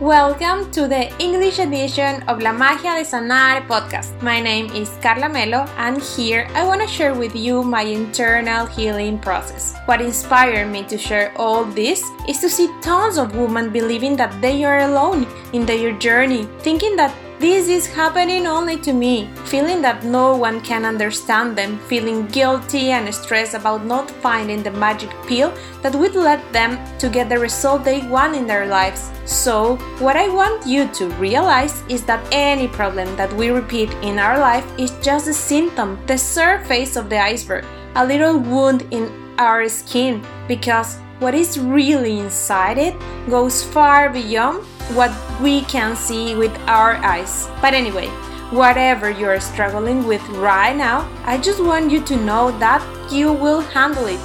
[0.00, 4.14] Welcome to the English edition of La Magia de Sanar podcast.
[4.22, 8.66] My name is Carla Melo, and here I want to share with you my internal
[8.66, 9.74] healing process.
[9.86, 14.30] What inspired me to share all this is to see tons of women believing that
[14.40, 19.80] they are alone in their journey, thinking that this is happening only to me, feeling
[19.82, 25.10] that no one can understand them, feeling guilty and stressed about not finding the magic
[25.28, 25.52] pill
[25.82, 29.10] that would let them to get the result they want in their lives.
[29.24, 34.18] So, what I want you to realize is that any problem that we repeat in
[34.18, 37.64] our life is just a symptom, the surface of the iceberg,
[37.94, 42.94] a little wound in our skin, because what is really inside it
[43.28, 44.64] goes far beyond
[44.94, 47.48] what we can see with our eyes.
[47.60, 48.06] But anyway,
[48.50, 52.82] whatever you're struggling with right now, I just want you to know that
[53.12, 54.20] you will handle it.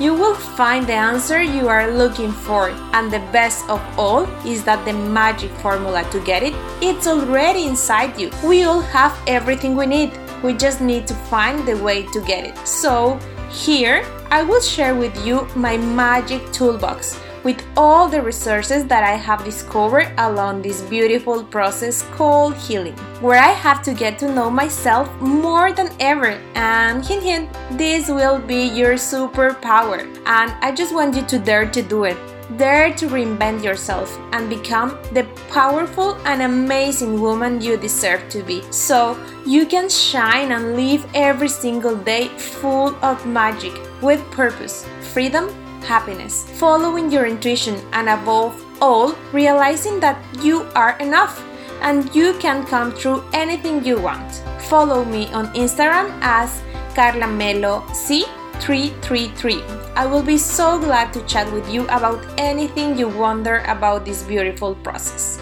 [0.00, 4.64] You will find the answer you are looking for, and the best of all is
[4.64, 8.30] that the magic formula to get it, it's already inside you.
[8.44, 10.10] We all have everything we need.
[10.42, 12.58] We just need to find the way to get it.
[12.66, 13.20] So,
[13.54, 19.16] here I will share with you my magic toolbox with all the resources that I
[19.16, 24.50] have discovered along this beautiful process called healing, where I have to get to know
[24.50, 26.40] myself more than ever.
[26.54, 30.00] And hint, hint, this will be your superpower.
[30.26, 32.33] And I just want you to dare to do it.
[32.56, 38.62] Dare to reinvent yourself and become the powerful and amazing woman you deserve to be.
[38.70, 45.48] So you can shine and live every single day full of magic, with purpose, freedom,
[45.82, 51.42] happiness, following your intuition, and above all, realizing that you are enough
[51.80, 54.42] and you can come through anything you want.
[54.68, 56.62] Follow me on Instagram as
[56.94, 59.83] Carla Melo C333.
[59.96, 64.24] I will be so glad to chat with you about anything you wonder about this
[64.24, 65.40] beautiful process.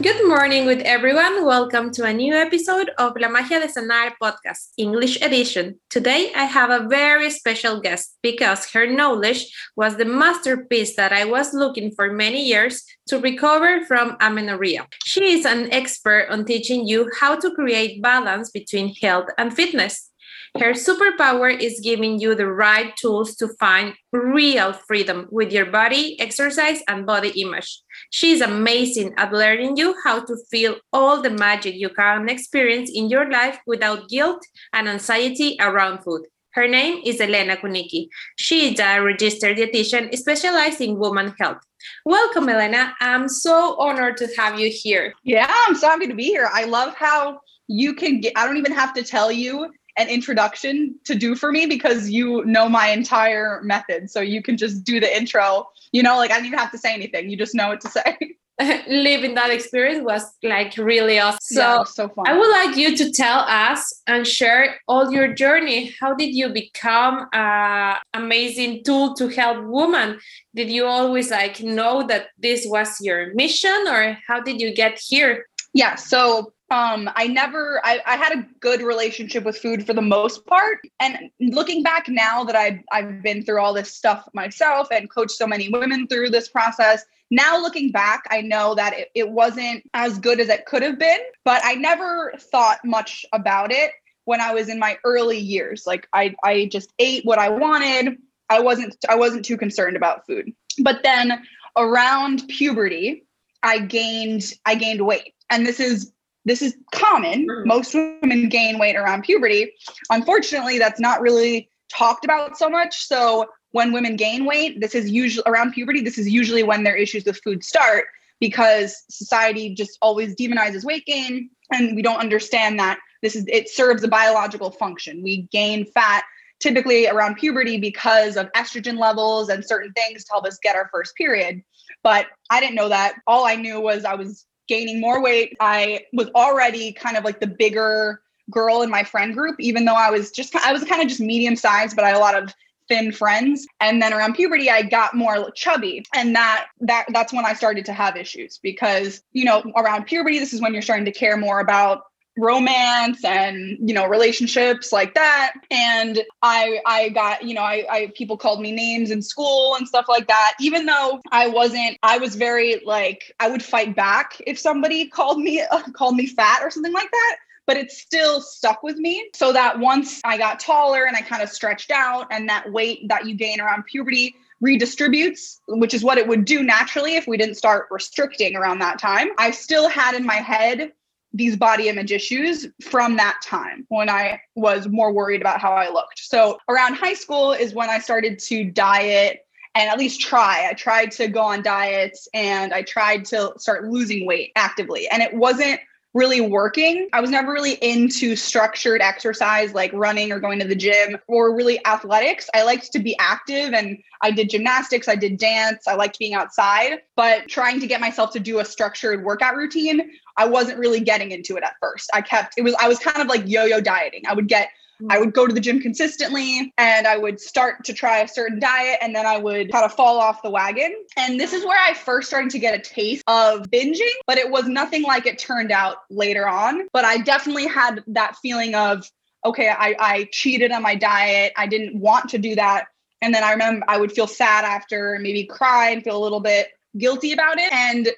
[0.00, 1.44] Good morning with everyone.
[1.44, 5.78] Welcome to a new episode of La Magia de Sanar podcast, English edition.
[5.90, 11.26] Today I have a very special guest because her knowledge was the masterpiece that I
[11.26, 14.86] was looking for many years to recover from amenorrhea.
[15.04, 20.09] She is an expert on teaching you how to create balance between health and fitness.
[20.58, 26.20] Her superpower is giving you the right tools to find real freedom with your body,
[26.20, 27.80] exercise, and body image.
[28.10, 33.08] She's amazing at learning you how to feel all the magic you can experience in
[33.08, 36.22] your life without guilt and anxiety around food.
[36.54, 38.08] Her name is Elena Kunicki.
[38.36, 41.58] She is a registered dietitian specialized in woman health.
[42.04, 42.92] Welcome, Elena.
[43.00, 45.14] I'm so honored to have you here.
[45.22, 46.50] Yeah, I'm so happy to be here.
[46.52, 47.38] I love how
[47.68, 51.52] you can get, I don't even have to tell you an introduction to do for
[51.52, 54.10] me because you know my entire method.
[54.10, 56.78] So you can just do the intro, you know, like I don't even have to
[56.78, 57.28] say anything.
[57.28, 58.16] You just know what to say.
[58.88, 61.38] Living that experience was like really awesome.
[61.42, 62.28] So, yeah, so fun.
[62.28, 65.94] I would like you to tell us and share all your journey.
[66.00, 70.18] How did you become an amazing tool to help women?
[70.54, 74.98] Did you always like know that this was your mission or how did you get
[74.98, 75.46] here?
[75.72, 80.02] Yeah, so um i never I, I had a good relationship with food for the
[80.02, 80.78] most part.
[81.00, 85.32] And looking back now that I've, i've been through all this stuff myself and coached
[85.32, 89.82] so many women through this process now looking back i know that it, it wasn't
[89.94, 93.92] as good as it could have been but i never thought much about it
[94.24, 95.84] when i was in my early years.
[95.86, 98.16] Like i i just ate what i wanted.
[98.48, 100.52] I wasn't i wasn't too concerned about food.
[100.82, 101.42] But then
[101.76, 103.24] around puberty
[103.62, 105.34] i gained i gained weight.
[105.50, 106.12] And this is
[106.44, 107.46] this is common.
[107.46, 107.66] Mm.
[107.66, 109.72] Most women gain weight around puberty.
[110.10, 113.06] Unfortunately, that's not really talked about so much.
[113.06, 116.96] So when women gain weight, this is usually around puberty, this is usually when their
[116.96, 118.06] issues with food start
[118.40, 123.68] because society just always demonizes weight gain and we don't understand that this is it
[123.68, 125.22] serves a biological function.
[125.22, 126.24] We gain fat
[126.58, 130.88] typically around puberty because of estrogen levels and certain things to help us get our
[130.92, 131.62] first period.
[132.02, 133.16] But I didn't know that.
[133.26, 135.56] All I knew was I was gaining more weight.
[135.60, 139.94] I was already kind of like the bigger girl in my friend group, even though
[139.94, 142.40] I was just, I was kind of just medium sized, but I had a lot
[142.40, 142.54] of
[142.88, 147.46] thin friends and then around puberty i got more chubby and that that that's when
[147.46, 151.04] i started to have issues because you know around puberty this is when you're starting
[151.04, 152.09] to care more about
[152.40, 158.12] romance and you know relationships like that and i i got you know I, I
[158.14, 162.18] people called me names in school and stuff like that even though i wasn't i
[162.18, 166.62] was very like i would fight back if somebody called me uh, called me fat
[166.62, 170.58] or something like that but it still stuck with me so that once i got
[170.58, 174.34] taller and i kind of stretched out and that weight that you gain around puberty
[174.62, 178.98] redistributes, which is what it would do naturally if we didn't start restricting around that
[178.98, 179.28] time.
[179.38, 180.92] I still had in my head
[181.32, 185.88] these body image issues from that time when I was more worried about how I
[185.90, 186.18] looked.
[186.18, 190.66] So around high school is when I started to diet and at least try.
[190.68, 195.08] I tried to go on diets and I tried to start losing weight actively.
[195.08, 195.80] And it wasn't
[196.12, 197.08] really working.
[197.12, 201.54] I was never really into structured exercise like running or going to the gym or
[201.54, 202.48] really athletics.
[202.52, 206.34] I liked to be active and I did gymnastics, I did dance, I liked being
[206.34, 211.00] outside, but trying to get myself to do a structured workout routine, I wasn't really
[211.00, 212.10] getting into it at first.
[212.12, 214.22] I kept it was I was kind of like yo-yo dieting.
[214.26, 214.70] I would get
[215.08, 218.58] I would go to the gym consistently and I would start to try a certain
[218.58, 220.94] diet and then I would kind of fall off the wagon.
[221.16, 224.50] And this is where I first started to get a taste of binging, but it
[224.50, 226.88] was nothing like it turned out later on.
[226.92, 229.10] But I definitely had that feeling of,
[229.44, 231.52] okay, I, I cheated on my diet.
[231.56, 232.86] I didn't want to do that.
[233.22, 236.40] And then I remember I would feel sad after, maybe cry and feel a little
[236.40, 237.72] bit guilty about it.
[237.72, 238.08] And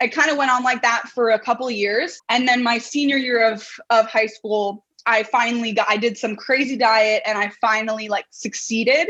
[0.00, 2.18] it kind of went on like that for a couple years.
[2.28, 6.36] And then my senior year of, of high school, I finally got I did some
[6.36, 9.08] crazy diet and I finally like succeeded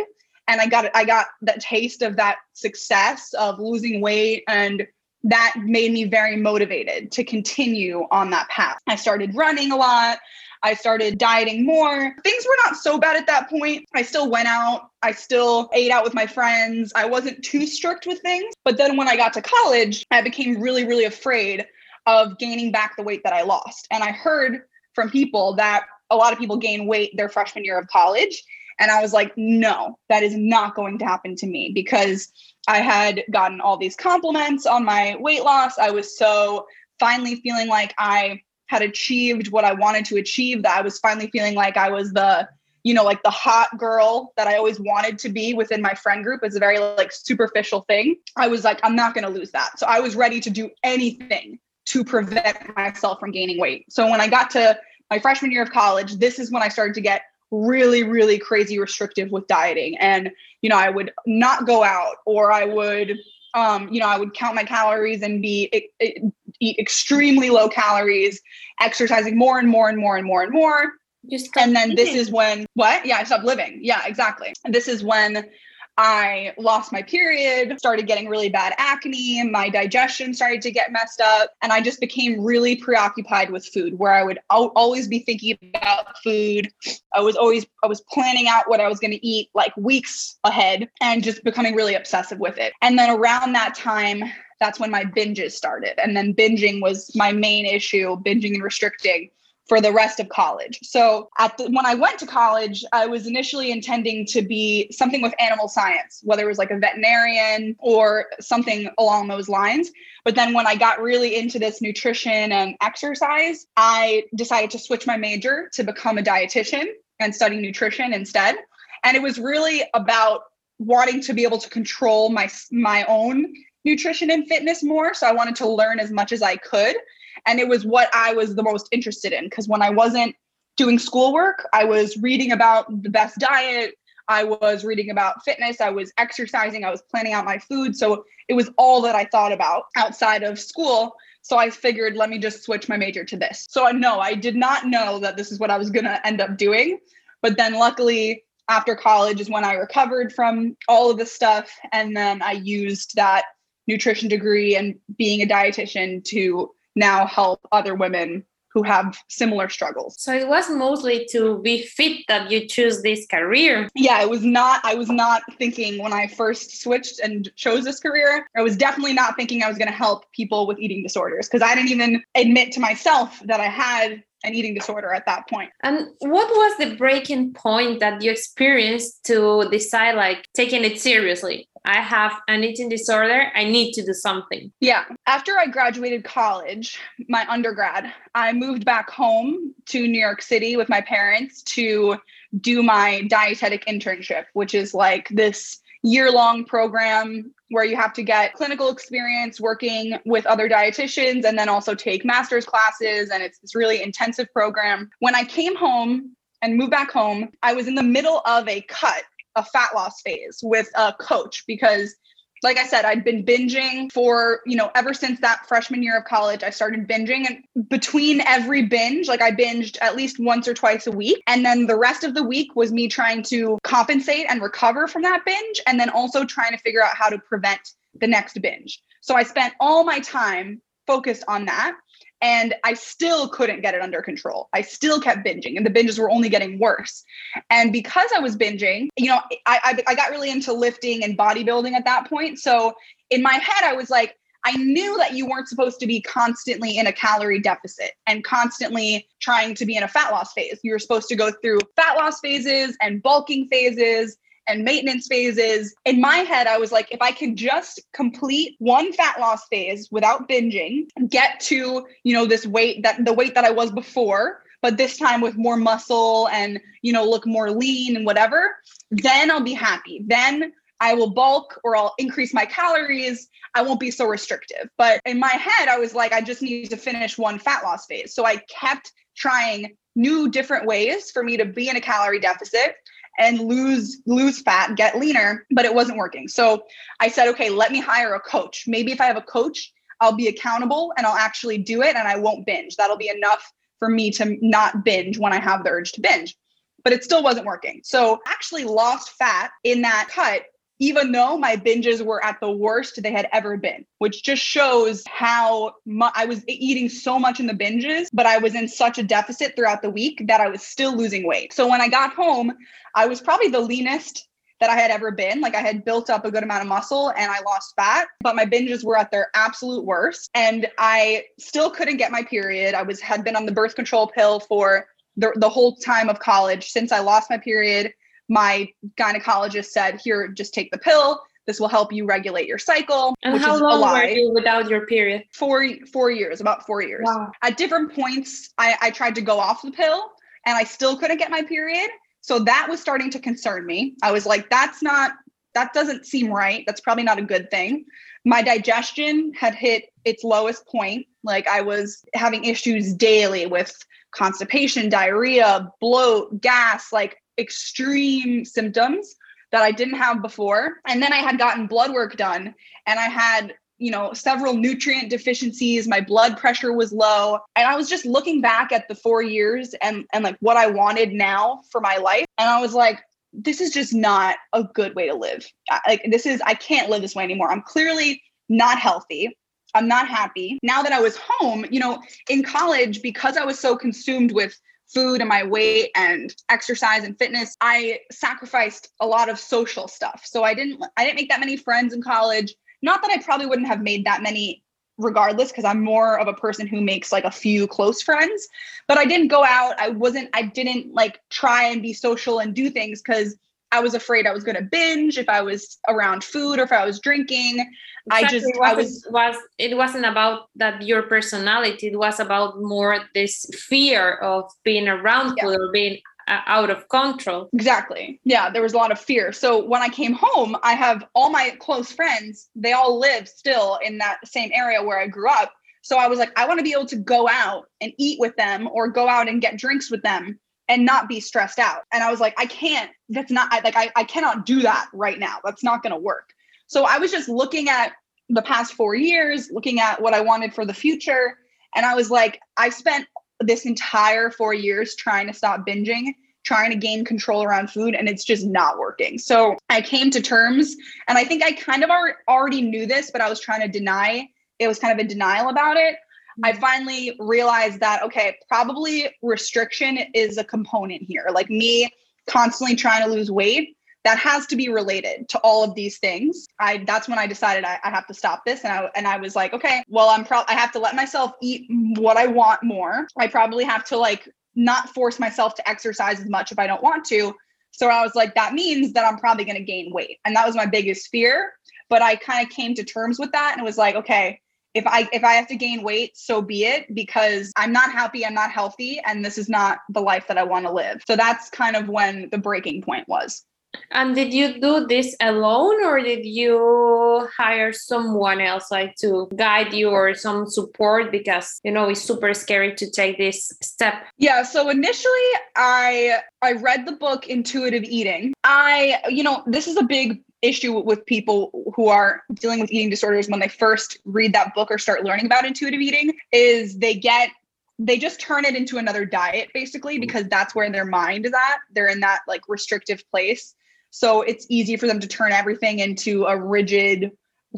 [0.48, 4.86] and I got I got that taste of that success of losing weight and
[5.24, 8.78] that made me very motivated to continue on that path.
[8.88, 10.18] I started running a lot.
[10.64, 12.14] I started dieting more.
[12.22, 13.84] Things were not so bad at that point.
[13.94, 14.90] I still went out.
[15.02, 16.92] I still ate out with my friends.
[16.94, 18.54] I wasn't too strict with things.
[18.64, 21.66] But then when I got to college, I became really, really afraid
[22.06, 23.88] of gaining back the weight that I lost.
[23.90, 24.62] And I heard
[24.94, 28.42] from people that a lot of people gain weight their freshman year of college.
[28.78, 32.32] And I was like, no, that is not going to happen to me because
[32.68, 35.78] I had gotten all these compliments on my weight loss.
[35.78, 36.66] I was so
[36.98, 41.28] finally feeling like I had achieved what I wanted to achieve, that I was finally
[41.28, 42.48] feeling like I was the,
[42.84, 46.24] you know, like the hot girl that I always wanted to be within my friend
[46.24, 46.40] group.
[46.42, 48.16] It's a very like superficial thing.
[48.36, 49.78] I was like, I'm not going to lose that.
[49.78, 53.86] So I was ready to do anything to prevent myself from gaining weight.
[53.90, 54.78] So when I got to
[55.10, 58.78] my freshman year of college, this is when I started to get really, really crazy
[58.78, 59.96] restrictive with dieting.
[59.98, 60.30] And,
[60.62, 63.18] you know, I would not go out or I would,
[63.54, 67.68] um, you know, I would count my calories and be it, it, eat extremely low
[67.68, 68.40] calories,
[68.80, 70.94] exercising more and more and more and more and more.
[71.30, 73.06] Just and then this is when what?
[73.06, 73.78] Yeah, I stopped living.
[73.80, 74.54] Yeah, exactly.
[74.64, 75.48] And this is when
[75.98, 81.20] I lost my period, started getting really bad acne, my digestion started to get messed
[81.20, 85.58] up, and I just became really preoccupied with food where I would always be thinking
[85.74, 86.72] about food.
[87.14, 90.38] I was always I was planning out what I was going to eat like weeks
[90.44, 92.72] ahead and just becoming really obsessive with it.
[92.80, 94.22] And then around that time
[94.60, 96.00] that's when my binges started.
[96.00, 99.30] And then binging was my main issue, binging and restricting
[99.68, 100.80] for the rest of college.
[100.82, 105.22] So at the, when I went to college, I was initially intending to be something
[105.22, 109.90] with animal science, whether it was like a veterinarian or something along those lines.
[110.24, 115.06] But then when I got really into this nutrition and exercise, I decided to switch
[115.06, 116.86] my major to become a dietitian
[117.20, 118.56] and study nutrition instead.
[119.04, 120.42] And it was really about
[120.78, 123.54] wanting to be able to control my my own
[123.84, 125.14] nutrition and fitness more.
[125.14, 126.96] So I wanted to learn as much as I could
[127.46, 130.34] and it was what I was the most interested in because when I wasn't
[130.76, 133.94] doing schoolwork, I was reading about the best diet.
[134.28, 135.80] I was reading about fitness.
[135.80, 136.84] I was exercising.
[136.84, 137.96] I was planning out my food.
[137.96, 141.14] So it was all that I thought about outside of school.
[141.42, 143.66] So I figured, let me just switch my major to this.
[143.68, 146.24] So I know I did not know that this is what I was going to
[146.26, 147.00] end up doing.
[147.42, 151.76] But then luckily, after college is when I recovered from all of the stuff.
[151.92, 153.44] And then I used that
[153.86, 160.16] nutrition degree and being a dietitian to now help other women who have similar struggles.
[160.18, 163.88] So it was mostly to be fit that you choose this career.
[163.94, 168.00] Yeah, it was not I was not thinking when I first switched and chose this
[168.00, 168.46] career.
[168.56, 171.62] I was definitely not thinking I was going to help people with eating disorders because
[171.62, 175.70] I didn't even admit to myself that I had an eating disorder at that point.
[175.82, 181.68] And what was the breaking point that you experienced to decide like taking it seriously?
[181.84, 183.50] I have an eating disorder.
[183.54, 184.70] I need to do something.
[184.80, 185.04] Yeah.
[185.26, 190.88] After I graduated college, my undergrad, I moved back home to New York City with
[190.88, 192.18] my parents to
[192.60, 198.22] do my dietetic internship, which is like this year long program where you have to
[198.22, 203.30] get clinical experience working with other dietitians and then also take master's classes.
[203.30, 205.10] And it's this really intensive program.
[205.20, 208.82] When I came home and moved back home, I was in the middle of a
[208.82, 209.22] cut
[209.54, 212.14] a fat loss phase with a coach because
[212.62, 216.24] like I said, I'd been binging for, you know, ever since that freshman year of
[216.24, 217.46] college, I started binging.
[217.46, 221.42] And between every binge, like I binged at least once or twice a week.
[221.46, 225.22] And then the rest of the week was me trying to compensate and recover from
[225.22, 225.80] that binge.
[225.86, 227.80] And then also trying to figure out how to prevent
[228.20, 229.02] the next binge.
[229.20, 231.96] So I spent all my time focused on that
[232.42, 234.68] and I still couldn't get it under control.
[234.72, 237.24] I still kept binging, and the binges were only getting worse.
[237.70, 241.38] And because I was binging, you know, I, I, I got really into lifting and
[241.38, 242.58] bodybuilding at that point.
[242.58, 242.94] So
[243.30, 246.98] in my head, I was like, I knew that you weren't supposed to be constantly
[246.98, 250.78] in a calorie deficit and constantly trying to be in a fat loss phase.
[250.82, 254.36] You were supposed to go through fat loss phases and bulking phases
[254.68, 255.94] and maintenance phases.
[256.04, 260.08] In my head, I was like, if I can just complete one fat loss phase
[260.10, 264.62] without binging, get to, you know, this weight that the weight that I was before,
[264.80, 268.76] but this time with more muscle and, you know, look more lean and whatever,
[269.10, 270.24] then I'll be happy.
[270.26, 273.48] Then I will bulk or I'll increase my calories.
[273.74, 274.88] I won't be so restrictive.
[274.98, 278.06] But in my head, I was like, I just need to finish one fat loss
[278.06, 278.34] phase.
[278.34, 282.94] So I kept trying new different ways for me to be in a calorie deficit
[283.38, 286.48] and lose lose fat, get leaner, but it wasn't working.
[286.48, 286.84] So
[287.20, 288.84] I said, okay, let me hire a coach.
[288.86, 292.28] Maybe if I have a coach, I'll be accountable and I'll actually do it and
[292.28, 292.96] I won't binge.
[292.96, 296.56] That'll be enough for me to not binge when I have the urge to binge.
[297.04, 298.00] But it still wasn't working.
[298.04, 300.62] So actually lost fat in that cut
[301.02, 305.24] even though my binges were at the worst they had ever been, which just shows
[305.26, 305.94] how
[306.36, 309.74] I was eating so much in the binges, but I was in such a deficit
[309.74, 311.72] throughout the week that I was still losing weight.
[311.72, 312.72] So when I got home,
[313.16, 314.46] I was probably the leanest
[314.78, 315.60] that I had ever been.
[315.60, 318.54] Like I had built up a good amount of muscle and I lost fat, but
[318.54, 320.50] my binges were at their absolute worst.
[320.54, 322.94] And I still couldn't get my period.
[322.94, 325.06] I was had been on the birth control pill for
[325.36, 328.12] the, the whole time of college since I lost my period
[328.52, 328.86] my
[329.18, 331.40] gynecologist said, here, just take the pill.
[331.66, 333.34] This will help you regulate your cycle.
[333.42, 335.44] And how long were you without your period?
[335.52, 337.24] Four four years, about four years.
[337.24, 337.50] Wow.
[337.62, 340.32] At different points, I, I tried to go off the pill
[340.66, 342.10] and I still couldn't get my period.
[342.42, 344.16] So that was starting to concern me.
[344.22, 345.32] I was like, that's not
[345.74, 346.84] that doesn't seem right.
[346.86, 348.04] That's probably not a good thing.
[348.44, 351.26] My digestion had hit its lowest point.
[351.42, 353.96] Like I was having issues daily with
[354.32, 359.36] constipation, diarrhea, bloat, gas, like extreme symptoms
[359.70, 361.00] that I didn't have before.
[361.06, 362.74] And then I had gotten blood work done
[363.06, 366.06] and I had, you know, several nutrient deficiencies.
[366.06, 367.58] My blood pressure was low.
[367.76, 370.88] And I was just looking back at the four years and, and like what I
[370.88, 372.44] wanted now for my life.
[372.58, 373.20] And I was like,
[373.54, 375.66] this is just not a good way to live.
[376.06, 377.70] Like, this is, I can't live this way anymore.
[377.70, 379.56] I'm clearly not healthy.
[379.94, 380.78] I'm not happy.
[380.82, 384.78] Now that I was home, you know, in college, because I was so consumed with
[385.12, 390.42] food and my weight and exercise and fitness i sacrificed a lot of social stuff.
[390.44, 392.74] So i didn't i didn't make that many friends in college.
[393.02, 394.82] Not that i probably wouldn't have made that many
[395.18, 398.66] regardless because i'm more of a person who makes like a few close friends.
[399.08, 399.98] But i didn't go out.
[399.98, 403.56] I wasn't i didn't like try and be social and do things because
[403.92, 406.92] I was afraid I was going to binge if I was around food or if
[406.92, 407.78] I was drinking.
[408.26, 408.30] Exactly.
[408.30, 412.08] I just it I was was it wasn't about that your personality.
[412.08, 415.64] It was about more this fear of being around yeah.
[415.64, 416.18] food or being
[416.48, 417.68] uh, out of control.
[417.74, 418.40] Exactly.
[418.44, 419.52] Yeah, there was a lot of fear.
[419.52, 422.70] So when I came home, I have all my close friends.
[422.74, 425.72] They all live still in that same area where I grew up.
[426.00, 428.56] So I was like, I want to be able to go out and eat with
[428.56, 430.58] them or go out and get drinks with them
[430.92, 432.02] and not be stressed out.
[432.12, 435.08] And I was like, I can't, that's not I, like, I, I cannot do that
[435.14, 435.56] right now.
[435.64, 436.52] That's not going to work.
[436.86, 438.12] So I was just looking at
[438.50, 441.56] the past four years, looking at what I wanted for the future.
[441.96, 443.26] And I was like, I spent
[443.60, 448.28] this entire four years trying to stop binging, trying to gain control around food, and
[448.28, 449.38] it's just not working.
[449.38, 450.94] So I came to terms,
[451.26, 452.10] and I think I kind of
[452.48, 454.46] already knew this, but I was trying to deny.
[454.78, 456.16] It was kind of in denial about it.
[456.62, 456.80] I mm-hmm.
[456.80, 461.46] finally realized that, okay, probably restriction is a component here.
[461.52, 462.10] Like me
[462.48, 466.66] constantly trying to lose weight, that has to be related to all of these things.
[466.78, 468.84] I that's when I decided I, I have to stop this.
[468.84, 471.52] And I and I was like, okay, well, I'm probably I have to let myself
[471.60, 473.26] eat what I want more.
[473.36, 477.02] I probably have to like not force myself to exercise as much if I don't
[477.02, 477.54] want to.
[477.90, 480.38] So I was like, that means that I'm probably gonna gain weight.
[480.44, 481.72] And that was my biggest fear.
[482.08, 484.60] But I kind of came to terms with that and it was like, okay,
[484.94, 488.44] if I if I have to gain weight, so be it because I'm not happy,
[488.44, 491.22] I'm not healthy, and this is not the life that I want to live.
[491.26, 493.64] So that's kind of when the breaking point was.
[494.10, 499.92] And did you do this alone or did you hire someone else like to guide
[499.92, 504.24] you or some support because you know it's super scary to take this step?
[504.38, 508.54] Yeah, so initially I I read the book Intuitive Eating.
[508.64, 513.10] I you know, this is a big issue with people who are dealing with eating
[513.10, 517.14] disorders when they first read that book or start learning about intuitive eating is they
[517.14, 517.50] get
[517.98, 520.22] they just turn it into another diet basically mm-hmm.
[520.22, 523.74] because that's where their mind is at they're in that like restrictive place
[524.10, 527.32] so it's easy for them to turn everything into a rigid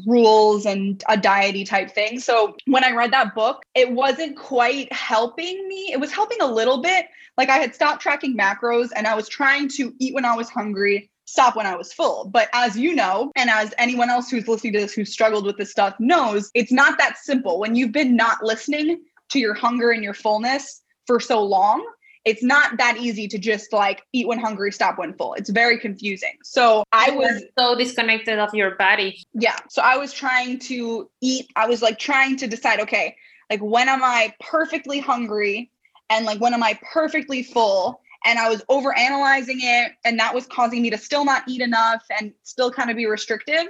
[0.06, 2.18] rules and a diety type thing.
[2.18, 5.90] So when I read that book, it wasn't quite helping me.
[5.92, 7.06] It was helping a little bit.
[7.36, 10.48] Like I had stopped tracking macros and I was trying to eat when I was
[10.48, 12.30] hungry, stop when I was full.
[12.32, 15.56] But as you know, and as anyone else who's listening to this who struggled with
[15.56, 17.58] this stuff knows, it's not that simple.
[17.58, 21.84] When you've been not listening to your hunger and your fullness for so long,
[22.24, 25.34] it's not that easy to just like eat when hungry, stop when full.
[25.34, 26.38] It's very confusing.
[26.44, 29.26] So I was so disconnected of your body.
[29.34, 29.56] Yeah.
[29.68, 33.16] So I was trying to eat, I was like trying to decide, okay,
[33.50, 35.72] like when am I perfectly hungry
[36.10, 38.00] and like when am I perfectly full?
[38.24, 41.60] And I was over analyzing it, and that was causing me to still not eat
[41.60, 43.66] enough and still kind of be restrictive.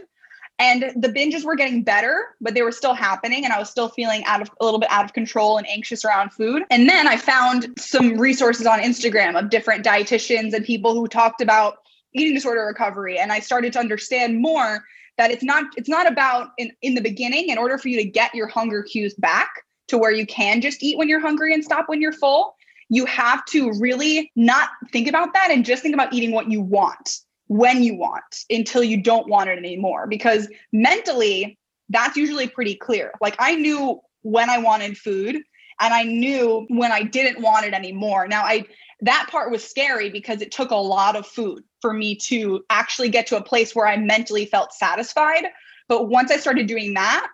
[0.58, 3.88] And the binges were getting better but they were still happening and i was still
[3.88, 6.62] feeling out of a little bit out of control and anxious around food.
[6.70, 11.40] And then i found some resources on instagram of different dietitians and people who talked
[11.40, 11.78] about
[12.12, 13.18] eating disorder recovery.
[13.18, 14.84] And i started to understand more
[15.16, 18.04] that it's not it's not about in, in the beginning in order for you to
[18.04, 19.50] get your hunger cues back
[19.88, 22.54] to where you can just eat when you're hungry and stop when you're full
[22.94, 26.60] you have to really not think about that and just think about eating what you
[26.60, 30.06] want when you want until you don't want it anymore.
[30.06, 31.58] Because mentally
[31.88, 33.10] that's usually pretty clear.
[33.20, 35.34] Like i knew when i wanted food
[35.80, 38.28] and i knew when i didn't want it anymore.
[38.28, 38.64] Now i
[39.00, 43.08] that part was scary because it took a lot of food for me to actually
[43.08, 45.46] get to a place where i mentally felt satisfied.
[45.88, 47.28] But once i started doing that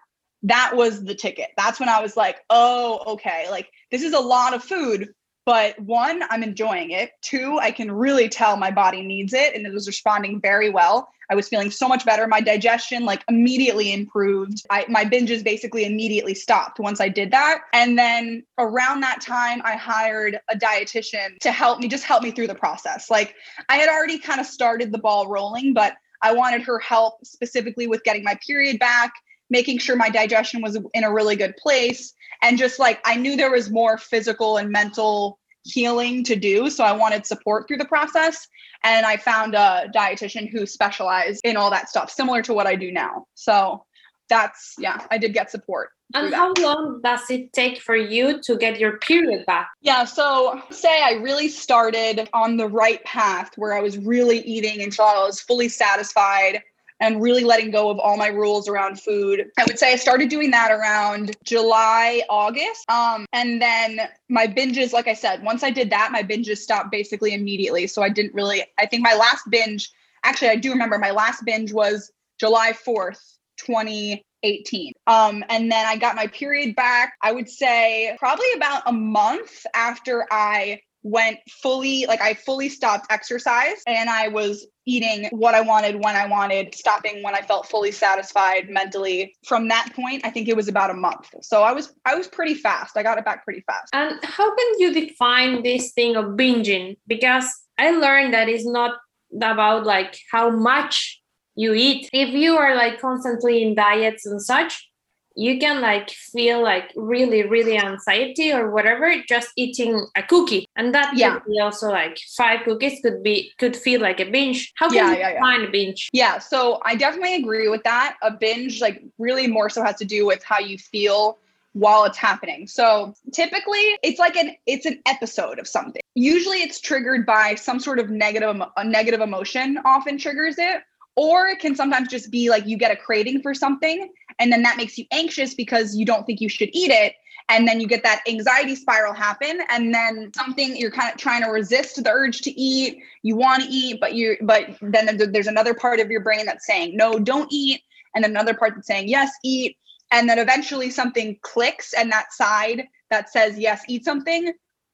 [0.45, 1.51] that was the ticket.
[1.59, 5.11] That's when i was like oh okay like this is a lot of food
[5.47, 7.13] but one, I'm enjoying it.
[7.23, 11.09] Two, I can really tell my body needs it and it was responding very well.
[11.31, 12.27] I was feeling so much better.
[12.27, 14.65] My digestion like immediately improved.
[14.69, 17.61] I, my binges basically immediately stopped once I did that.
[17.73, 22.33] And then around that time, I hired a dietitian to help me, just help me
[22.33, 23.09] through the process.
[23.09, 23.35] Like
[23.69, 27.87] I had already kind of started the ball rolling, but I wanted her help specifically
[27.87, 29.13] with getting my period back,
[29.49, 32.13] making sure my digestion was in a really good place.
[32.43, 36.71] And just like I knew there was more physical and mental healing to do.
[36.71, 38.47] So I wanted support through the process.
[38.83, 42.77] And I found a dietitian who specialized in all that stuff, similar to what I
[42.77, 43.27] do now.
[43.35, 43.85] So
[44.31, 45.91] that's, yeah, I did get support.
[46.15, 49.69] And how long does it take for you to get your period back?
[49.81, 54.83] Yeah, so say I really started on the right path where I was really eating
[54.83, 56.63] until I was fully satisfied
[57.01, 59.51] and really letting go of all my rules around food.
[59.59, 62.89] I would say I started doing that around July, August.
[62.91, 66.91] Um, and then my binges, like I said, once I did that, my binges stopped
[66.91, 67.87] basically immediately.
[67.87, 69.91] So I didn't really, I think my last binge,
[70.23, 74.93] actually, I do remember my last binge was July 4th, 2018.
[75.07, 79.65] Um, and then I got my period back, I would say probably about a month
[79.75, 85.61] after I went fully like I fully stopped exercise and I was eating what I
[85.61, 89.35] wanted when I wanted, stopping when I felt fully satisfied mentally.
[89.47, 91.29] From that point, I think it was about a month.
[91.43, 92.97] So I was I was pretty fast.
[92.97, 93.91] I got it back pretty fast.
[93.93, 96.97] And how can you define this thing of binging?
[97.07, 97.47] Because
[97.79, 98.97] I learned that it's not
[99.41, 101.21] about like how much
[101.55, 102.09] you eat.
[102.13, 104.90] If you are like constantly in diets and such,
[105.37, 110.95] you can like feel like really really anxiety or whatever just eating a cookie and
[110.95, 111.35] that yeah.
[111.35, 114.97] could be also like five cookies could be could feel like a binge how can
[114.97, 118.81] yeah, you yeah, find a binge yeah so i definitely agree with that a binge
[118.81, 121.39] like really more so has to do with how you feel
[121.73, 122.67] while it's happening.
[122.67, 126.03] So typically it's like an it's an episode of something.
[126.15, 130.83] Usually it's triggered by some sort of negative a negative emotion often triggers it
[131.17, 134.11] or it can sometimes just be like you get a craving for something
[134.41, 137.15] and then that makes you anxious because you don't think you should eat it.
[137.51, 139.61] And then you get that anxiety spiral happen.
[139.69, 143.03] And then something you're kind of trying to resist the urge to eat.
[143.23, 146.67] You want to eat but you but then there's another part of your brain that's
[146.67, 147.83] saying no don't eat.
[148.15, 149.77] And another part that's saying yes eat.
[150.13, 154.53] And then eventually something clicks and that side that says yes eat something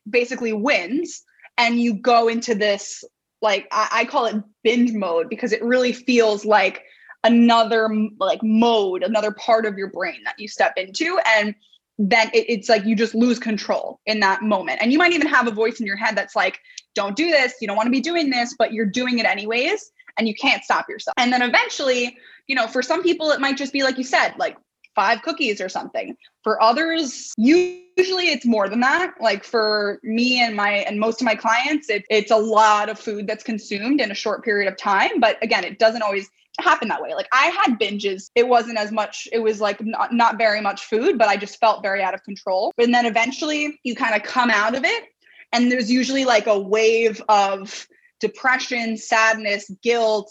[0.09, 1.23] basically wins.
[1.59, 3.05] And you go into this
[3.43, 6.83] like I, I call it binge mode because it really feels like
[7.25, 11.55] another like mode another part of your brain that you step into and
[11.99, 15.27] then it, it's like you just lose control in that moment and you might even
[15.27, 16.59] have a voice in your head that's like
[16.95, 19.91] don't do this you don't want to be doing this but you're doing it anyways
[20.19, 23.57] and you can't stop yourself and then eventually you know for some people it might
[23.57, 24.57] just be like you said like
[24.97, 26.17] five cookies or something.
[26.43, 29.13] For others, usually it's more than that.
[29.21, 32.99] Like for me and my and most of my clients, it, it's a lot of
[32.99, 35.21] food that's consumed in a short period of time.
[35.21, 36.29] But again, it doesn't always
[36.61, 37.15] happen that way.
[37.15, 38.31] Like I had binges.
[38.35, 41.59] It wasn't as much, it was like not, not very much food, but I just
[41.59, 42.73] felt very out of control.
[42.79, 45.05] And then eventually you kind of come out of it.
[45.53, 47.87] And there's usually like a wave of
[48.21, 50.31] depression, sadness, guilt,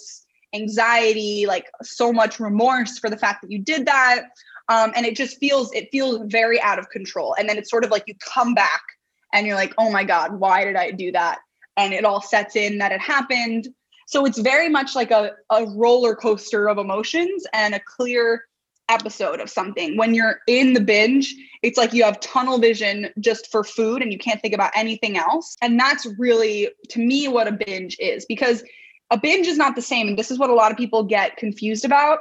[0.53, 4.23] anxiety, like so much remorse for the fact that you did that.
[4.67, 7.35] Um, and it just feels it feels very out of control.
[7.37, 8.81] And then it's sort of like you come back
[9.33, 11.39] and you're like, oh my God, why did I do that?
[11.77, 13.67] And it all sets in that it happened.
[14.05, 18.45] So it's very much like a, a roller coaster of emotions and a clear
[18.89, 19.97] episode of something.
[19.97, 24.11] When you're in the binge, it's like you have tunnel vision just for food and
[24.11, 25.55] you can't think about anything else.
[25.61, 28.63] And that's really, to me, what a binge is because
[29.11, 30.07] a binge is not the same.
[30.07, 32.19] And this is what a lot of people get confused about.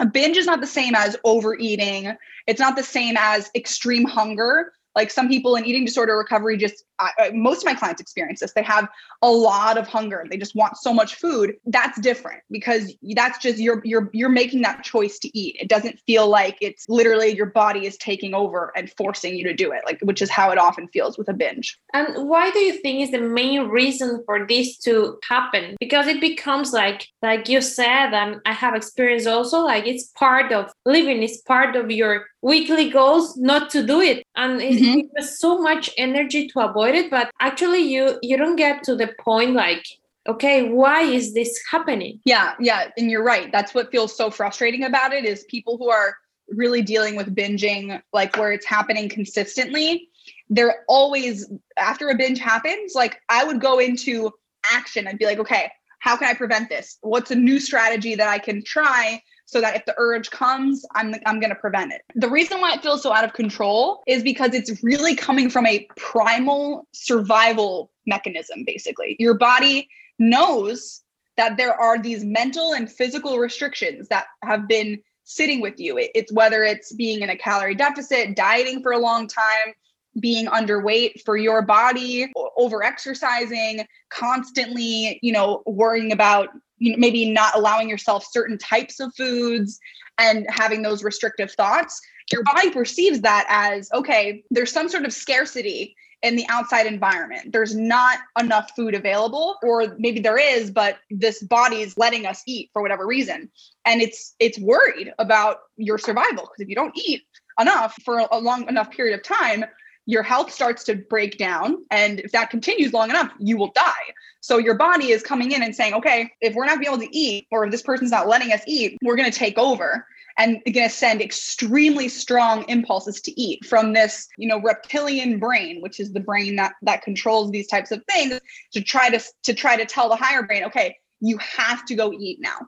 [0.00, 2.14] A binge is not the same as overeating,
[2.46, 4.72] it's not the same as extreme hunger.
[4.96, 8.52] Like some people in eating disorder recovery, just I, most of my clients experience this.
[8.54, 8.88] They have
[9.22, 10.24] a lot of hunger.
[10.28, 11.54] They just want so much food.
[11.66, 15.56] That's different because that's just you're you're you're making that choice to eat.
[15.60, 19.54] It doesn't feel like it's literally your body is taking over and forcing you to
[19.54, 21.78] do it, like which is how it often feels with a binge.
[21.92, 25.76] And why do you think is the main reason for this to happen?
[25.78, 30.52] Because it becomes like like you said, and I have experienced also like it's part
[30.52, 31.22] of living.
[31.22, 34.22] It's part of your weekly goals not to do it.
[34.36, 35.00] And mm-hmm.
[35.00, 38.94] it was so much energy to avoid it but actually you you don't get to
[38.94, 39.84] the point like
[40.28, 42.20] okay why is this happening?
[42.24, 43.50] Yeah yeah and you're right.
[43.50, 46.16] That's what feels so frustrating about it is people who are
[46.48, 50.08] really dealing with binging like where it's happening consistently
[50.48, 54.30] they're always after a binge happens like i would go into
[54.72, 56.98] action and be like okay how can i prevent this?
[57.00, 61.14] What's a new strategy that i can try so that if the urge comes, I'm
[61.24, 62.02] I'm going to prevent it.
[62.14, 65.66] The reason why it feels so out of control is because it's really coming from
[65.66, 69.16] a primal survival mechanism basically.
[69.18, 71.02] Your body knows
[71.36, 75.98] that there are these mental and physical restrictions that have been sitting with you.
[75.98, 79.74] It's whether it's being in a calorie deficit, dieting for a long time,
[80.20, 87.30] being underweight for your body, over exercising, constantly, you know, worrying about you know, maybe
[87.30, 89.78] not allowing yourself certain types of foods
[90.18, 92.00] and having those restrictive thoughts,
[92.32, 97.52] your body perceives that as okay, there's some sort of scarcity in the outside environment.
[97.52, 102.42] There's not enough food available or maybe there is but this body is letting us
[102.46, 103.50] eat for whatever reason.
[103.84, 107.22] And it's it's worried about your survival because if you don't eat
[107.60, 109.64] enough for a long enough period of time,
[110.06, 111.84] your health starts to break down.
[111.90, 113.92] And if that continues long enough, you will die.
[114.40, 117.16] So your body is coming in and saying, okay, if we're not being able to
[117.16, 120.06] eat, or if this person's not letting us eat, we're going to take over
[120.38, 125.80] and going to send extremely strong impulses to eat from this you know reptilian brain
[125.80, 128.38] which is the brain that that controls these types of things
[128.72, 132.12] to try to to try to tell the higher brain okay you have to go
[132.12, 132.58] eat now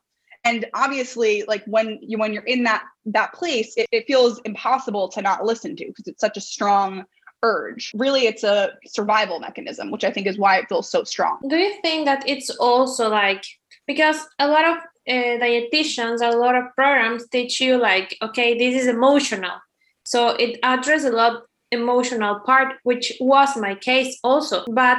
[0.45, 5.09] and obviously like when you when you're in that that place it, it feels impossible
[5.09, 7.05] to not listen to because it's such a strong
[7.43, 7.93] urge.
[7.95, 11.39] Really, it's a survival mechanism, which I think is why it feels so strong.
[11.49, 13.45] Do you think that it's also like
[13.87, 14.77] because a lot of
[15.09, 19.59] uh, dietitians, a lot of programs teach you like, okay, this is emotional,
[20.05, 24.99] so it addresses a lot emotional part, which was my case also, but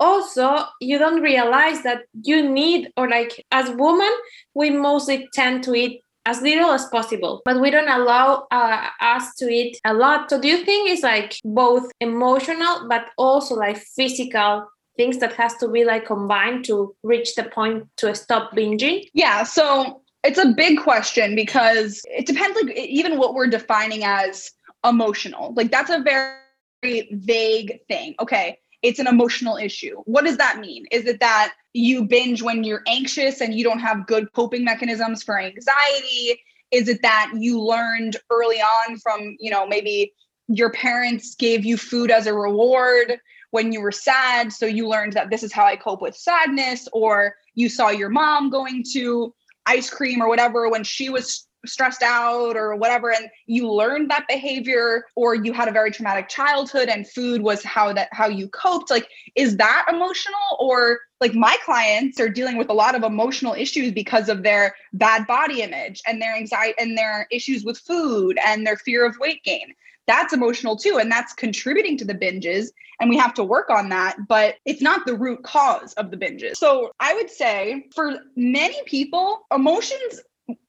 [0.00, 4.10] also you don't realize that you need or like as women
[4.54, 9.34] we mostly tend to eat as little as possible but we don't allow uh, us
[9.36, 10.30] to eat a lot.
[10.30, 15.54] So do you think it's like both emotional but also like physical things that has
[15.56, 19.06] to be like combined to reach the point to stop binging?
[19.14, 24.50] Yeah so it's a big question because it depends like even what we're defining as
[24.84, 25.54] emotional.
[25.54, 28.14] Like that's a very vague thing.
[28.20, 29.96] Okay it's an emotional issue.
[30.04, 30.86] What does that mean?
[30.92, 35.22] Is it that you binge when you're anxious and you don't have good coping mechanisms
[35.22, 36.40] for anxiety?
[36.70, 40.12] Is it that you learned early on from, you know, maybe
[40.48, 43.18] your parents gave you food as a reward
[43.50, 44.52] when you were sad?
[44.52, 48.10] So you learned that this is how I cope with sadness, or you saw your
[48.10, 49.34] mom going to
[49.66, 54.26] ice cream or whatever when she was stressed out or whatever and you learned that
[54.28, 58.48] behavior or you had a very traumatic childhood and food was how that how you
[58.48, 60.34] coped like is that emotional?
[60.58, 64.74] Or like my clients are dealing with a lot of emotional issues because of their
[64.92, 69.16] bad body image and their anxiety and their issues with food and their fear of
[69.18, 69.74] weight gain.
[70.06, 72.68] That's emotional too and that's contributing to the binges
[73.00, 76.16] and we have to work on that but it's not the root cause of the
[76.16, 76.56] binges.
[76.56, 80.20] So i would say for many people emotions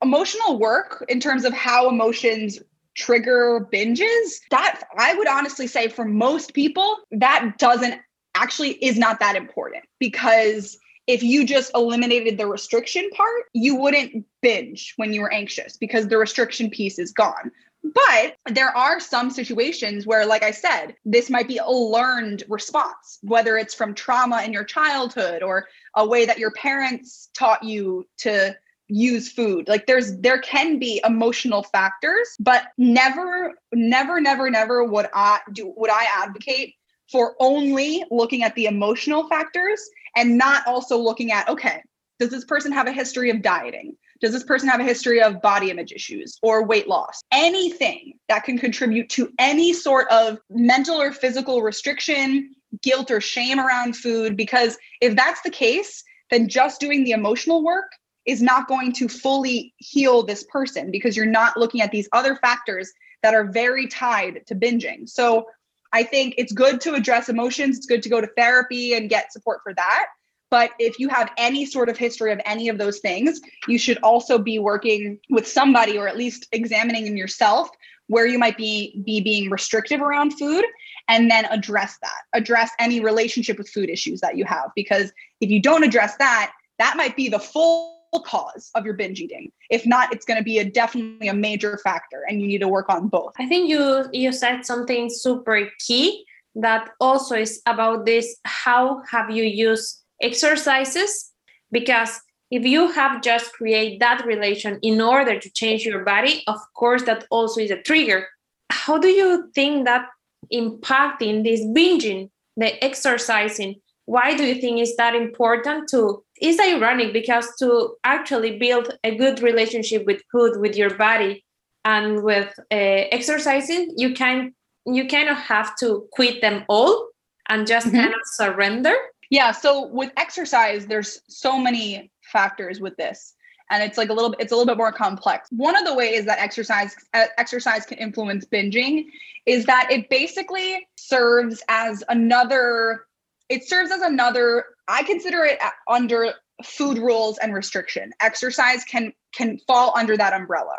[0.01, 2.59] emotional work in terms of how emotions
[2.95, 8.01] trigger binges that i would honestly say for most people that doesn't
[8.35, 10.77] actually is not that important because
[11.09, 16.07] if you just eliminated the restriction part, you wouldn't binge when you were anxious because
[16.07, 17.51] the restriction piece is gone.
[17.83, 23.17] But there are some situations where, like I said, this might be a learned response,
[23.23, 28.07] whether it's from trauma in your childhood or a way that your parents taught you
[28.17, 28.55] to
[28.89, 29.67] use food.
[29.67, 35.73] Like there's there can be emotional factors but never never never never would i do
[35.77, 36.73] would i advocate
[37.11, 39.81] for only looking at the emotional factors
[40.15, 41.81] and not also looking at okay
[42.19, 43.95] does this person have a history of dieting?
[44.19, 47.21] Does this person have a history of body image issues or weight loss?
[47.31, 53.59] Anything that can contribute to any sort of mental or physical restriction guilt or shame
[53.59, 57.91] around food because if that's the case then just doing the emotional work
[58.29, 62.35] is not going to fully heal this person because you're not looking at these other
[62.35, 62.91] factors
[63.23, 65.09] that are very tied to binging.
[65.09, 65.47] So
[65.91, 67.77] I think it's good to address emotions.
[67.77, 70.05] It's good to go to therapy and get support for that.
[70.51, 73.97] But if you have any sort of history of any of those things, you should
[74.03, 77.69] also be working with somebody or at least examining in yourself
[78.07, 80.65] where you might be be being restrictive around food
[81.07, 82.21] and then address that.
[82.33, 85.11] Address any relationship with food issues that you have because
[85.41, 89.51] if you don't address that, that might be the full cause of your binge eating.
[89.69, 92.67] If not, it's going to be a definitely a major factor and you need to
[92.67, 93.33] work on both.
[93.37, 99.29] I think you you said something super key that also is about this how have
[99.29, 101.31] you used exercises
[101.71, 102.19] because
[102.51, 107.03] if you have just create that relation in order to change your body of course
[107.03, 108.27] that also is a trigger
[108.71, 110.07] how do you think that
[110.51, 117.13] impacting this binging the exercising why do you think is that important to it's ironic
[117.13, 121.43] because to actually build a good relationship with food with your body
[121.85, 124.53] and with uh, exercising you can
[124.85, 127.07] you kind of have to quit them all
[127.49, 127.97] and just mm-hmm.
[127.97, 128.95] kind of surrender
[129.29, 133.35] yeah so with exercise there's so many factors with this
[133.71, 136.25] and it's like a little it's a little bit more complex one of the ways
[136.25, 139.05] that exercise uh, exercise can influence binging
[139.45, 143.05] is that it basically serves as another
[143.49, 146.33] it serves as another i consider it uh, under
[146.63, 148.11] food rules and restriction.
[148.21, 150.77] Exercise can can fall under that umbrella.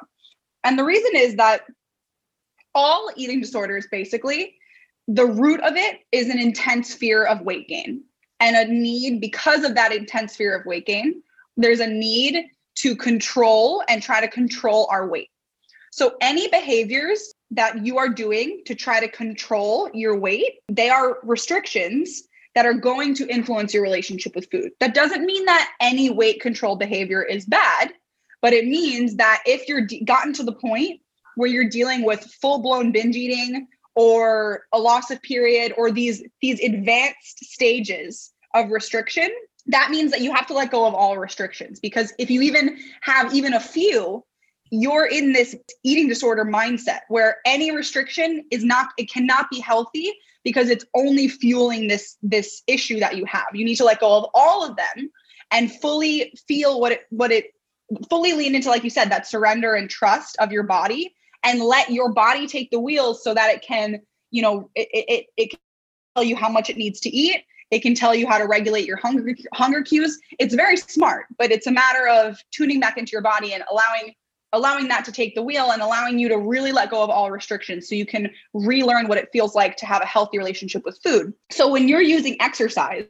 [0.64, 1.62] And the reason is that
[2.74, 4.54] all eating disorders basically
[5.08, 8.04] the root of it is an intense fear of weight gain
[8.38, 11.20] and a need because of that intense fear of weight gain
[11.56, 15.28] there's a need to control and try to control our weight.
[15.90, 21.18] So any behaviors that you are doing to try to control your weight they are
[21.22, 24.72] restrictions that are going to influence your relationship with food.
[24.80, 27.92] That doesn't mean that any weight control behavior is bad,
[28.42, 31.00] but it means that if you're de- gotten to the point
[31.36, 36.22] where you're dealing with full blown binge eating or a loss of period or these
[36.40, 39.30] these advanced stages of restriction,
[39.66, 42.78] that means that you have to let go of all restrictions because if you even
[43.00, 44.24] have even a few
[44.72, 50.12] you're in this eating disorder mindset where any restriction is not it cannot be healthy
[50.44, 53.46] because it's only fueling this this issue that you have.
[53.52, 55.10] You need to let go of all of them
[55.50, 57.52] and fully feel what it what it
[58.08, 61.90] fully lean into like you said that surrender and trust of your body and let
[61.90, 64.00] your body take the wheels so that it can
[64.30, 65.58] you know it it, it can
[66.16, 67.44] tell you how much it needs to eat.
[67.70, 70.18] It can tell you how to regulate your hunger hunger cues.
[70.38, 74.14] It's very smart but it's a matter of tuning back into your body and allowing
[74.52, 77.30] allowing that to take the wheel and allowing you to really let go of all
[77.30, 80.98] restrictions so you can relearn what it feels like to have a healthy relationship with
[81.02, 81.32] food.
[81.50, 83.06] So when you're using exercise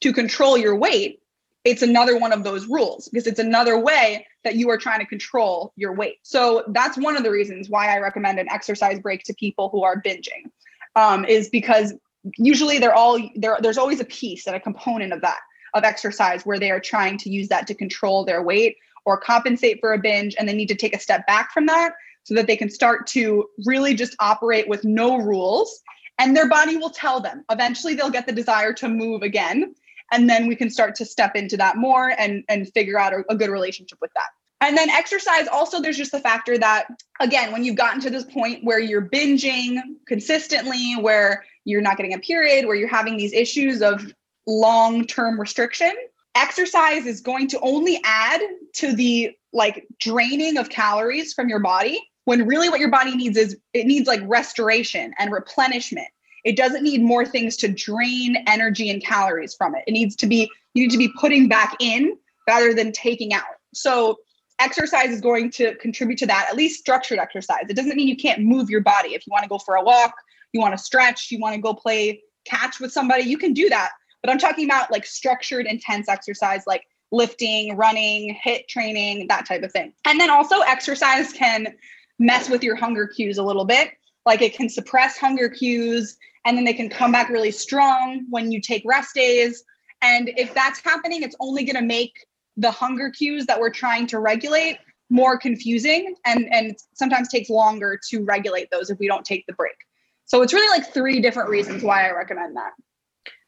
[0.00, 1.20] to control your weight,
[1.64, 5.06] it's another one of those rules because it's another way that you are trying to
[5.06, 6.18] control your weight.
[6.22, 9.84] So that's one of the reasons why I recommend an exercise break to people who
[9.84, 10.50] are binging,
[10.96, 11.94] um, is because
[12.36, 13.58] usually they're all there.
[13.60, 15.38] There's always a piece and a component of that
[15.74, 19.78] of exercise where they are trying to use that to control their weight or compensate
[19.80, 21.92] for a binge and they need to take a step back from that
[22.24, 25.80] so that they can start to really just operate with no rules.
[26.18, 27.44] And their body will tell them.
[27.50, 29.74] Eventually they'll get the desire to move again.
[30.12, 33.24] And then we can start to step into that more and and figure out a,
[33.30, 34.28] a good relationship with that.
[34.60, 36.86] And then exercise also there's just the factor that
[37.18, 42.14] again when you've gotten to this point where you're binging consistently where you're not getting
[42.14, 44.14] a period where you're having these issues of
[44.46, 45.92] long term restriction
[46.34, 48.40] exercise is going to only add
[48.74, 53.36] to the like draining of calories from your body when really what your body needs
[53.36, 56.08] is it needs like restoration and replenishment.
[56.44, 59.84] It doesn't need more things to drain energy and calories from it.
[59.86, 62.16] It needs to be you need to be putting back in
[62.48, 63.44] rather than taking out.
[63.74, 64.18] So
[64.58, 67.64] exercise is going to contribute to that at least structured exercise.
[67.68, 69.14] It doesn't mean you can't move your body.
[69.14, 70.14] If you want to go for a walk
[70.52, 73.68] you want to stretch you want to go play catch with somebody you can do
[73.68, 73.90] that
[74.22, 79.62] but I'm talking about like structured, intense exercise, like lifting, running, HIIT training, that type
[79.62, 79.92] of thing.
[80.04, 81.74] And then also, exercise can
[82.18, 83.90] mess with your hunger cues a little bit.
[84.24, 88.52] Like it can suppress hunger cues, and then they can come back really strong when
[88.52, 89.64] you take rest days.
[90.00, 94.06] And if that's happening, it's only going to make the hunger cues that we're trying
[94.08, 94.78] to regulate
[95.10, 99.52] more confusing and and sometimes takes longer to regulate those if we don't take the
[99.52, 99.76] break
[100.24, 102.72] so it's really like three different reasons why i recommend that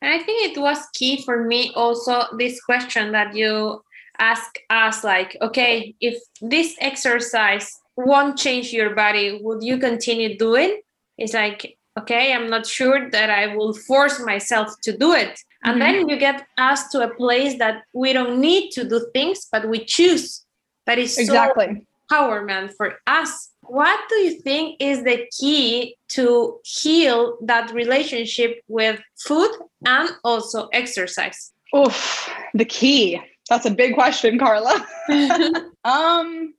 [0.00, 3.82] and i think it was key for me also this question that you
[4.18, 10.80] ask us like okay if this exercise won't change your body would you continue doing?
[11.16, 15.38] It's like okay i'm not sure that i will force myself to do it.
[15.62, 15.92] And mm-hmm.
[15.92, 19.68] then you get us to a place that we don't need to do things but
[19.68, 20.44] we choose.
[20.86, 21.86] That is exactly.
[22.10, 28.60] so empowerment for us what do you think is the key to heal that relationship
[28.68, 29.50] with food
[29.86, 34.86] and also exercise Oof, the key that's a big question carla
[35.84, 36.54] um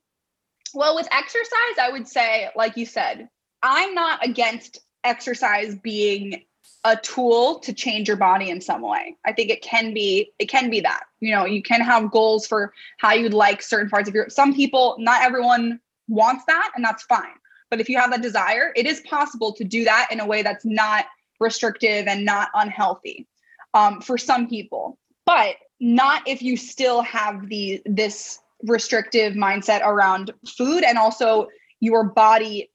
[0.74, 3.28] well with exercise i would say like you said
[3.62, 6.42] i'm not against exercise being
[6.84, 9.16] a tool to change your body in some way.
[9.24, 11.02] I think it can be it can be that.
[11.18, 14.54] You know, you can have goals for how you'd like certain parts of your some
[14.54, 17.34] people, not everyone wants that and that's fine.
[17.70, 20.42] But if you have that desire, it is possible to do that in a way
[20.42, 21.06] that's not
[21.40, 23.26] restrictive and not unhealthy
[23.74, 24.98] um, for some people.
[25.24, 31.48] But not if you still have the this restrictive mindset around food and also
[31.80, 32.70] your body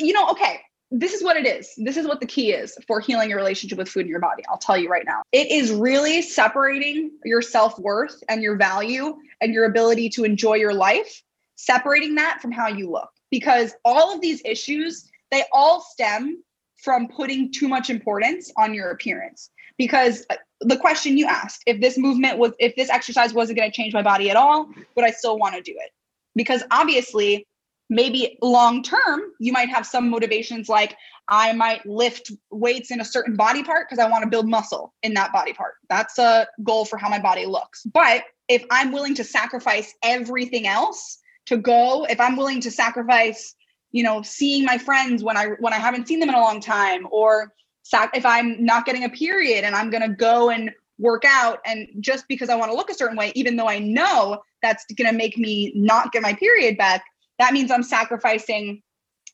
[0.00, 1.72] you know okay this is what it is.
[1.76, 4.44] This is what the key is for healing your relationship with food in your body.
[4.48, 5.22] I'll tell you right now.
[5.32, 10.54] It is really separating your self worth and your value and your ability to enjoy
[10.54, 11.22] your life,
[11.56, 13.08] separating that from how you look.
[13.30, 16.42] Because all of these issues, they all stem
[16.82, 19.50] from putting too much importance on your appearance.
[19.78, 23.70] Because uh, the question you asked, if this movement was, if this exercise wasn't going
[23.70, 25.90] to change my body at all, would I still want to do it?
[26.34, 27.46] Because obviously,
[27.88, 30.96] maybe long term you might have some motivations like
[31.28, 34.92] i might lift weights in a certain body part because i want to build muscle
[35.02, 38.92] in that body part that's a goal for how my body looks but if i'm
[38.92, 43.54] willing to sacrifice everything else to go if i'm willing to sacrifice
[43.92, 46.60] you know seeing my friends when i when i haven't seen them in a long
[46.60, 50.70] time or sac- if i'm not getting a period and i'm going to go and
[50.98, 53.78] work out and just because i want to look a certain way even though i
[53.78, 57.04] know that's going to make me not get my period back
[57.38, 58.82] that means I'm sacrificing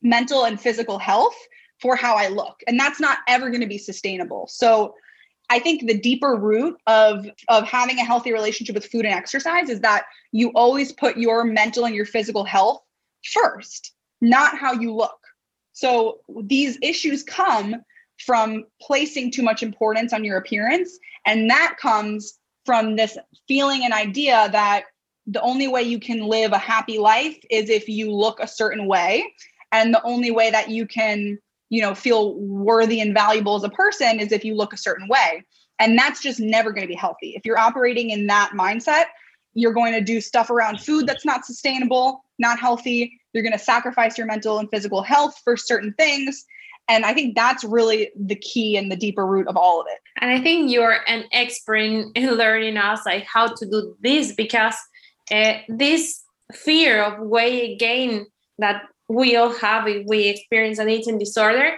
[0.03, 1.37] mental and physical health
[1.81, 2.61] for how I look.
[2.66, 4.46] And that's not ever going to be sustainable.
[4.48, 4.94] So
[5.53, 9.69] I think the deeper root of of having a healthy relationship with food and exercise
[9.69, 12.81] is that you always put your mental and your physical health
[13.35, 15.19] first, not how you look.
[15.75, 17.77] So these issues come
[18.25, 23.93] from placing too much importance on your appearance and that comes from this feeling and
[23.93, 24.85] idea that
[25.27, 28.87] the only way you can live a happy life is if you look a certain
[28.87, 29.23] way
[29.71, 31.38] and the only way that you can
[31.72, 35.08] you know feel worthy and valuable as a person is if you look a certain
[35.08, 35.44] way.
[35.78, 37.30] And that's just never going to be healthy.
[37.35, 39.06] If you're operating in that mindset
[39.54, 43.20] you're going to do stuff around food that's not sustainable not healthy.
[43.32, 46.44] You're going to sacrifice your mental and physical health for certain things.
[46.88, 50.00] And i think that's really the key and the deeper root of all of it.
[50.20, 54.74] And i think you're an expert in learning us like how to do this because
[55.30, 58.26] uh, this fear of weight gain
[58.58, 58.82] that
[59.12, 61.72] we all have if we experience an eating disorder,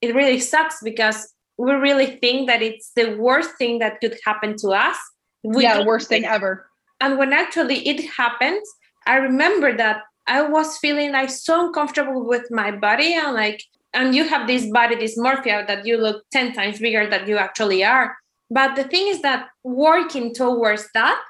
[0.00, 4.56] it really sucks because we really think that it's the worst thing that could happen
[4.58, 4.96] to us.
[5.42, 6.66] We yeah, worst thing ever.
[7.00, 8.62] And when actually it happens,
[9.06, 13.62] I remember that I was feeling like so uncomfortable with my body and like,
[13.94, 17.84] and you have this body dysmorphia that you look 10 times bigger than you actually
[17.84, 18.16] are.
[18.50, 21.20] But the thing is that working towards that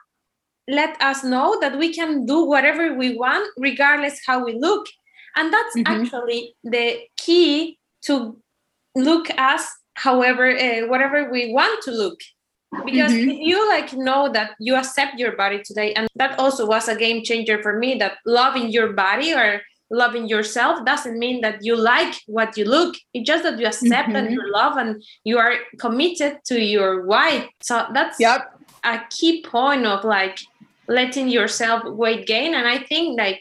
[0.68, 4.86] let us know that we can do whatever we want regardless how we look
[5.36, 5.92] and that's mm-hmm.
[5.92, 8.36] actually the key to
[8.94, 12.18] look as however uh, whatever we want to look
[12.84, 13.30] because mm-hmm.
[13.30, 16.96] if you like know that you accept your body today and that also was a
[16.96, 21.76] game changer for me that loving your body or loving yourself doesn't mean that you
[21.76, 24.16] like what you look it's just that you accept mm-hmm.
[24.16, 28.42] and you love and you are committed to your why so that's yep.
[28.84, 30.38] a key point of like
[30.88, 33.40] letting yourself weight gain and i think like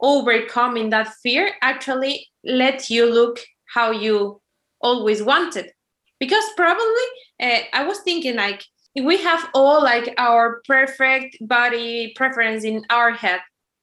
[0.00, 3.40] overcoming that fear actually let you look
[3.74, 4.40] how you
[4.80, 5.70] always wanted.
[6.18, 7.06] Because probably
[7.42, 8.62] uh, i was thinking like
[9.02, 13.40] we have all like our perfect body preference in our head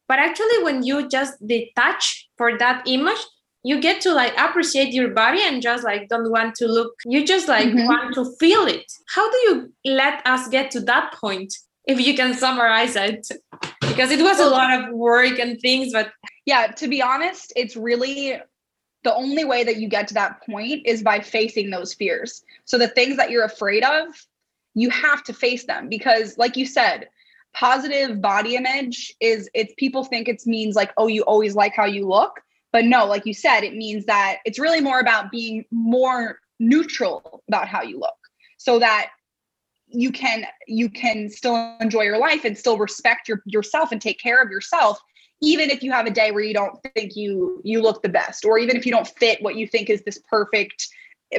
[0.08, 3.18] but actually when you just detach for that image
[3.64, 7.26] you get to like appreciate your body and just like don't want to look you
[7.26, 7.86] just like Mhm.
[7.88, 8.86] want to feel it.
[9.16, 11.52] How do you let us get to that point
[11.88, 13.28] if you can summarize it
[13.98, 16.12] because it was a lot of work and things but
[16.46, 18.40] Yeah, to be honest, it's really
[19.04, 22.44] the only way that you get to that point is by facing those fears.
[22.66, 24.08] So the things that you're afraid of,
[24.74, 27.10] you have to face them because like you said,
[27.54, 31.86] positive body image is it's people think it means like oh you always like how
[31.86, 32.40] you look,
[32.72, 37.44] but no, like you said, it means that it's really more about being more neutral
[37.48, 38.18] about how you look
[38.58, 39.10] so that
[39.90, 44.20] you can you can still enjoy your life and still respect your yourself and take
[44.20, 45.00] care of yourself
[45.42, 48.44] even if you have a day where you don't think you you look the best
[48.44, 50.88] or even if you don't fit what you think is this perfect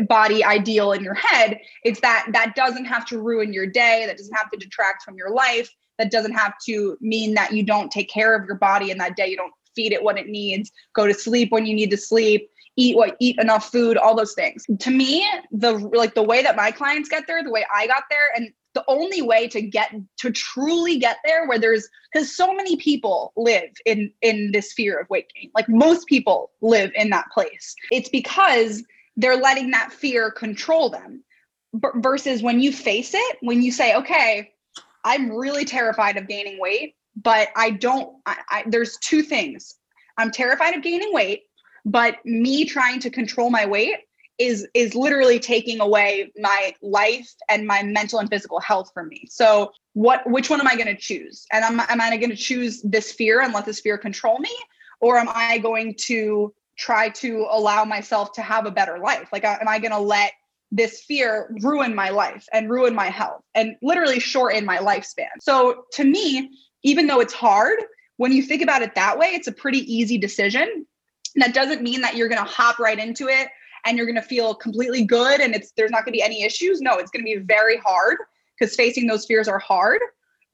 [0.07, 4.17] body ideal in your head it's that that doesn't have to ruin your day that
[4.17, 7.91] doesn't have to detract from your life that doesn't have to mean that you don't
[7.91, 10.71] take care of your body in that day you don't feed it what it needs
[10.95, 14.35] go to sleep when you need to sleep eat what eat enough food all those
[14.35, 14.65] things.
[14.79, 18.05] To me the like the way that my clients get there the way i got
[18.09, 22.55] there and the only way to get to truly get there where there's because so
[22.55, 25.51] many people live in in this fear of weight gain.
[25.55, 27.75] Like most people live in that place.
[27.91, 28.85] It's because
[29.17, 31.25] they're letting that fear control them
[31.81, 34.53] B- versus when you face it when you say okay
[35.05, 39.75] i'm really terrified of gaining weight but i don't I, I there's two things.
[40.17, 41.43] I'm terrified of gaining weight
[41.85, 43.99] but me trying to control my weight
[44.39, 49.27] is is literally taking away my life and my mental and physical health from me.
[49.29, 51.47] So what which one am i going to choose?
[51.53, 54.55] And am, am i going to choose this fear and let this fear control me?
[55.01, 59.29] Or am i going to try to allow myself to have a better life?
[59.33, 60.33] Like am i going to let
[60.71, 65.29] this fear ruin my life and ruin my health and literally shorten my lifespan?
[65.41, 66.51] So to me
[66.85, 67.81] even though it's hard
[68.19, 70.87] when you think about it that way it's a pretty easy decision
[71.37, 73.49] that doesn't mean that you're going to hop right into it
[73.85, 76.43] and you're going to feel completely good and it's there's not going to be any
[76.43, 76.81] issues.
[76.81, 78.19] No it's going to be very hard
[78.59, 80.01] because facing those fears are hard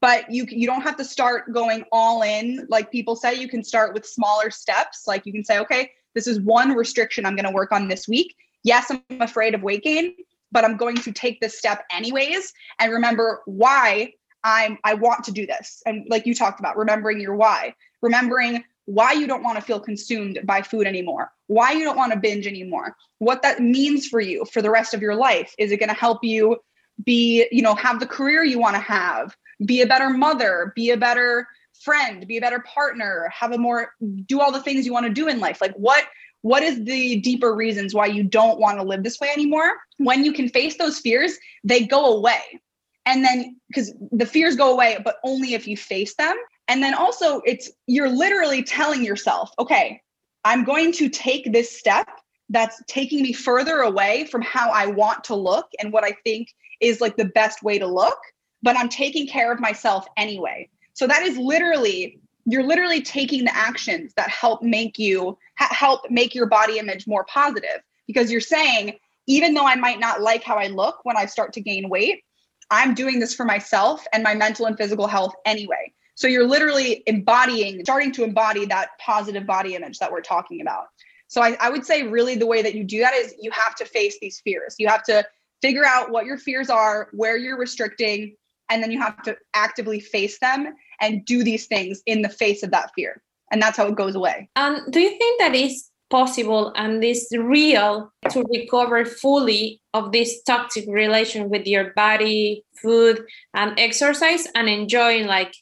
[0.01, 2.67] but you you don't have to start going all in.
[2.69, 5.05] Like people say you can start with smaller steps.
[5.07, 8.07] Like you can say okay this is one restriction i'm going to work on this
[8.07, 8.37] week.
[8.63, 10.15] Yes i'm afraid of weight gain
[10.53, 12.53] but i'm going to take this step anyways.
[12.79, 14.13] And remember why
[14.45, 15.83] i'm i want to do this.
[15.87, 19.81] And like you talked about remembering your why remembering why you don't want to feel
[19.81, 24.21] consumed by food anymore, why you don't want to binge anymore, what that means for
[24.21, 25.55] you for the rest of your life.
[25.59, 26.57] Is it going to help you
[27.05, 30.91] be, you know, have the career you want to have, be a better mother, be
[30.91, 31.49] a better
[31.83, 33.93] friend, be a better partner, have a more
[34.27, 35.61] do all the things you want to do in life?
[35.61, 36.05] Like what
[36.43, 39.79] what is the deeper reasons why you don't want to live this way anymore?
[39.97, 42.61] When you can face those fears, they go away.
[43.07, 46.37] And then because the fears go away, but only if you face them.
[46.69, 50.01] And then also, it's you're literally telling yourself, okay,
[50.45, 52.09] I'm going to take this step
[52.51, 56.49] that's taking me further away from how I want to look and what I think
[56.81, 58.19] is like the best way to look,
[58.63, 60.69] but I'm taking care of myself anyway.
[60.93, 66.35] So that is literally you're literally taking the actions that help make you help make
[66.35, 70.57] your body image more positive because you're saying even though I might not like how
[70.57, 72.23] I look when I start to gain weight,
[72.71, 75.93] I'm doing this for myself and my mental and physical health anyway.
[76.15, 80.87] So you're literally embodying, starting to embody that positive body image that we're talking about.
[81.29, 83.75] So I, I, would say, really, the way that you do that is you have
[83.77, 84.77] to face these fears.
[84.79, 85.27] You have to
[85.63, 88.37] figure out what your fears are, where you're restricting,
[88.71, 92.63] and then you have to actively face them and do these things in the face
[92.63, 93.23] of that fear.
[93.51, 94.49] And that's how it goes away.
[94.57, 100.43] Um, do you think that is possible and is real to recover fully of this
[100.43, 105.55] toxic relation with your body, food, and exercise and enjoying like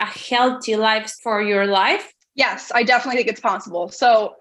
[0.00, 2.12] a healthy life for your life?
[2.34, 3.88] Yes, I definitely think it's possible.
[3.88, 4.34] So,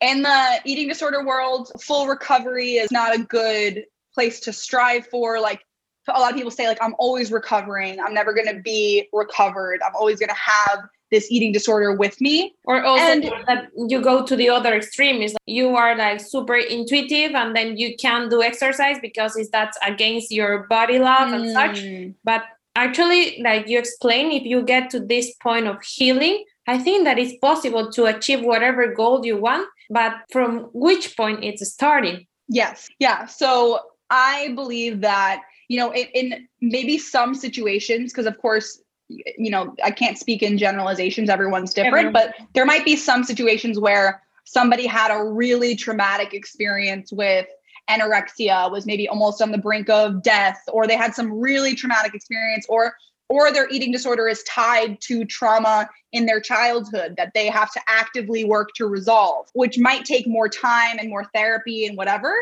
[0.00, 5.40] in the eating disorder world, full recovery is not a good place to strive for.
[5.40, 5.62] Like,
[6.08, 7.98] a lot of people say, like, I'm always recovering.
[8.00, 9.80] I'm never going to be recovered.
[9.86, 12.54] I'm always going to have this eating disorder with me.
[12.64, 16.56] Or also and, you go to the other extreme is like you are like super
[16.56, 21.36] intuitive and then you can't do exercise because it's that's against your body love mm.
[21.36, 22.14] and such.
[22.24, 22.42] But
[22.76, 27.18] actually like you explain if you get to this point of healing i think that
[27.18, 32.26] it's possible to achieve whatever goal you want but from which point it's starting?
[32.48, 32.88] Yes.
[32.98, 33.26] Yeah.
[33.26, 39.50] So i believe that you know in, in maybe some situations because of course you
[39.50, 44.22] know i can't speak in generalizations everyone's different but there might be some situations where
[44.44, 47.46] somebody had a really traumatic experience with
[47.88, 52.14] anorexia was maybe almost on the brink of death or they had some really traumatic
[52.14, 52.94] experience or
[53.28, 57.80] or their eating disorder is tied to trauma in their childhood that they have to
[57.88, 62.32] actively work to resolve, which might take more time and more therapy and whatever.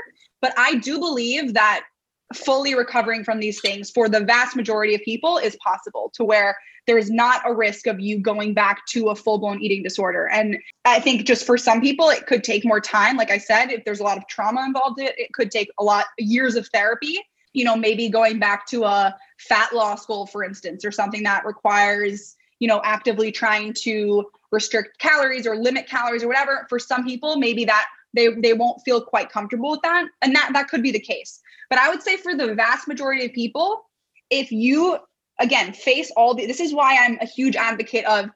[0.42, 1.84] But I do believe that
[2.33, 6.57] fully recovering from these things for the vast majority of people is possible to where
[6.87, 10.29] there's not a risk of you going back to a full blown eating disorder.
[10.29, 13.16] And I think just for some people, it could take more time.
[13.16, 15.85] Like I said, if there's a lot of trauma involved, it, it could take a
[15.85, 17.18] lot years of therapy.
[17.53, 21.47] You know, maybe going back to a fat loss goal, for instance, or something that
[21.47, 26.66] requires, you know, actively trying to restrict calories or limit calories or whatever.
[26.68, 30.07] For some people, maybe that they they won't feel quite comfortable with that.
[30.20, 31.41] And that that could be the case.
[31.70, 33.82] But I would say for the vast majority of people,
[34.30, 34.98] if you
[35.40, 38.30] again face all the this is why I'm a huge advocate of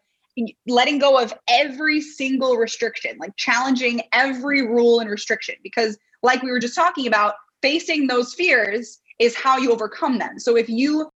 [0.66, 6.50] letting go of every single restriction, like challenging every rule and restriction because like we
[6.50, 10.38] were just talking about, facing those fears is how you overcome them.
[10.38, 11.10] So if you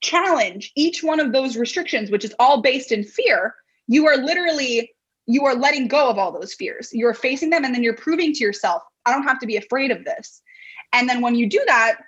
[0.00, 3.54] challenge each one of those restrictions which is all based in fear,
[3.86, 4.92] you are literally
[5.26, 6.88] you are letting go of all those fears.
[6.92, 9.90] You're facing them and then you're proving to yourself, I don't have to be afraid
[9.90, 10.40] of this.
[10.92, 11.98] And then when you do that,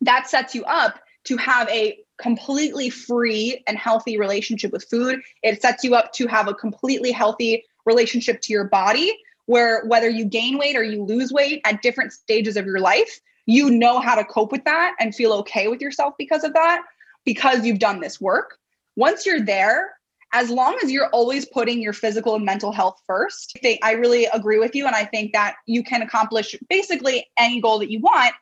[0.00, 5.20] that sets you up to have a completely free and healthy relationship with food.
[5.42, 10.08] It sets you up to have a completely healthy relationship to your body, where whether
[10.08, 13.98] you gain weight or you lose weight at different stages of your life, you know
[13.98, 16.82] how to cope with that and feel okay with yourself because of that,
[17.24, 18.58] because you've done this work.
[18.96, 19.92] Once you're there,
[20.34, 23.92] as long as you're always putting your physical and mental health first, I, think, I
[23.92, 24.84] really agree with you.
[24.84, 28.34] And I think that you can accomplish basically any goal that you want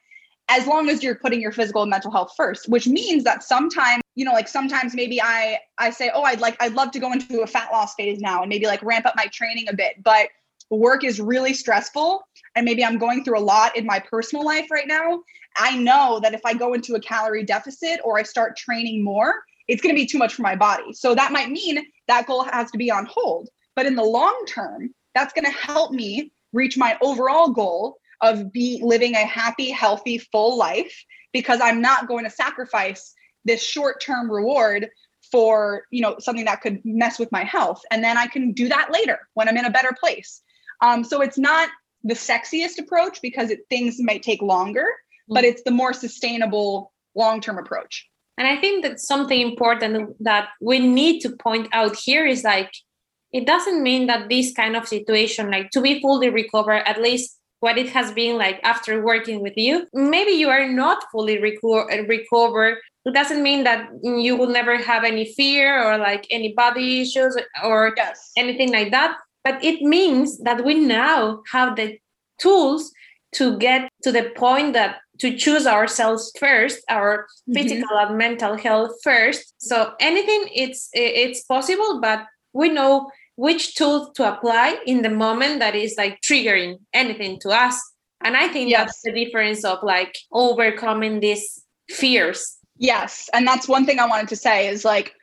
[0.48, 4.02] as long as you're putting your physical and mental health first which means that sometimes
[4.16, 7.12] you know like sometimes maybe i i say oh i'd like i'd love to go
[7.12, 10.02] into a fat loss phase now and maybe like ramp up my training a bit
[10.02, 10.28] but
[10.68, 12.20] work is really stressful
[12.56, 15.22] and maybe i'm going through a lot in my personal life right now
[15.56, 19.44] i know that if i go into a calorie deficit or i start training more
[19.68, 20.92] it's going to be too much for my body.
[20.92, 24.44] So that might mean that goal has to be on hold but in the long
[24.46, 29.70] term that's going to help me reach my overall goal of be living a happy,
[29.70, 34.88] healthy, full life because I'm not going to sacrifice this short-term reward
[35.30, 37.82] for you know something that could mess with my health.
[37.90, 40.42] And then i can do that later when i'm in a better place.
[40.80, 41.68] Um, so it's not
[42.04, 45.34] the sexiest approach because it, things might take longer mm-hmm.
[45.34, 48.08] but it's the more sustainable long-term approach
[48.38, 52.72] and i think that something important that we need to point out here is like
[53.32, 57.38] it doesn't mean that this kind of situation like to be fully recovered at least
[57.62, 59.86] what it has been like after working with you.
[59.94, 62.78] Maybe you are not fully reco- recovered.
[63.04, 67.36] It doesn't mean that you will never have any fear or like any body issues
[67.62, 68.32] or yes.
[68.36, 69.16] anything like that.
[69.44, 71.98] But it means that we now have the
[72.40, 72.92] tools
[73.36, 77.54] to get to the point that to choose ourselves first our mm-hmm.
[77.54, 82.20] physical and mental health first so anything it's it's possible but
[82.52, 87.50] we know which tools to apply in the moment that is like triggering anything to
[87.50, 87.80] us.
[88.22, 88.80] And I think yes.
[88.80, 92.58] that's the difference of like overcoming these fears.
[92.76, 93.28] Yes.
[93.32, 95.14] And that's one thing I wanted to say is like,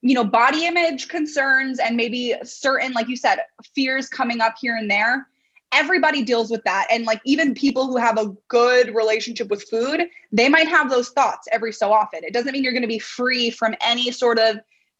[0.00, 3.40] you know, body image concerns and maybe certain, like you said,
[3.74, 5.28] fears coming up here and there.
[5.72, 6.86] Everybody deals with that.
[6.90, 11.10] And like even people who have a good relationship with food, they might have those
[11.10, 12.24] thoughts every so often.
[12.24, 14.58] It doesn't mean you're going to be free from any sort of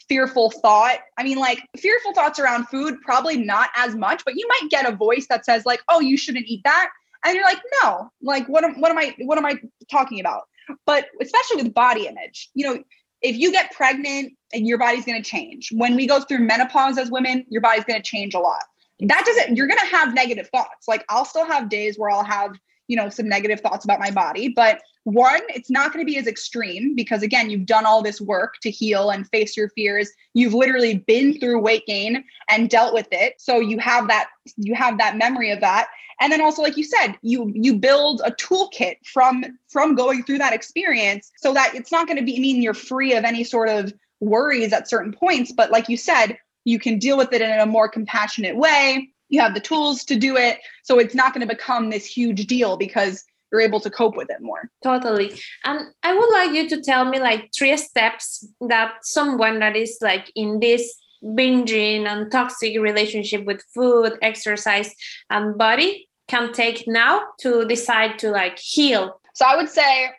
[0.09, 0.99] fearful thought.
[1.19, 4.91] I mean, like fearful thoughts around food, probably not as much, but you might get
[4.91, 6.91] a voice that says, like, oh, you shouldn't eat that.
[7.25, 9.59] And you're like, no, like what am what am I what am I
[9.91, 10.43] talking about?
[10.87, 12.83] But especially with body image, you know,
[13.23, 15.71] if you get pregnant and your body's gonna change.
[15.73, 18.63] When we go through menopause as women, your body's gonna change a lot.
[19.01, 20.89] That doesn't you're gonna have negative thoughts.
[20.89, 22.53] Like I'll still have days where I'll have
[22.89, 26.19] you know some negative thoughts about my body but one it's not going to be
[26.19, 30.11] as extreme because again you've done all this work to heal and face your fears.
[30.35, 33.35] You've literally been through weight gain and dealt with it.
[33.39, 35.89] So you have that you have that memory of that.
[36.21, 40.39] And then also like you said you you build a toolkit from from going through
[40.39, 43.71] that experience so that it's not going to be mean you're free of any sort
[43.71, 47.51] of worries at certain points but like you said you can deal with it in
[47.51, 49.11] a more compassionate way.
[49.29, 50.59] You have the tools to do it.
[50.83, 54.31] So it's not going to become this huge deal because you're able to cope with
[54.31, 54.71] it more.
[54.83, 55.41] Totally.
[55.65, 59.99] And i would like you to tell me like three steps that someone that is
[60.01, 64.95] like in this binging and toxic relationship with food exercise
[65.31, 69.21] and body can take now to decide to like heal.
[69.35, 70.11] So i would say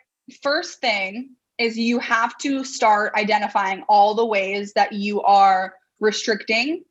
[0.42, 6.84] first thing is you have to start identifying all the ways that you are restricting.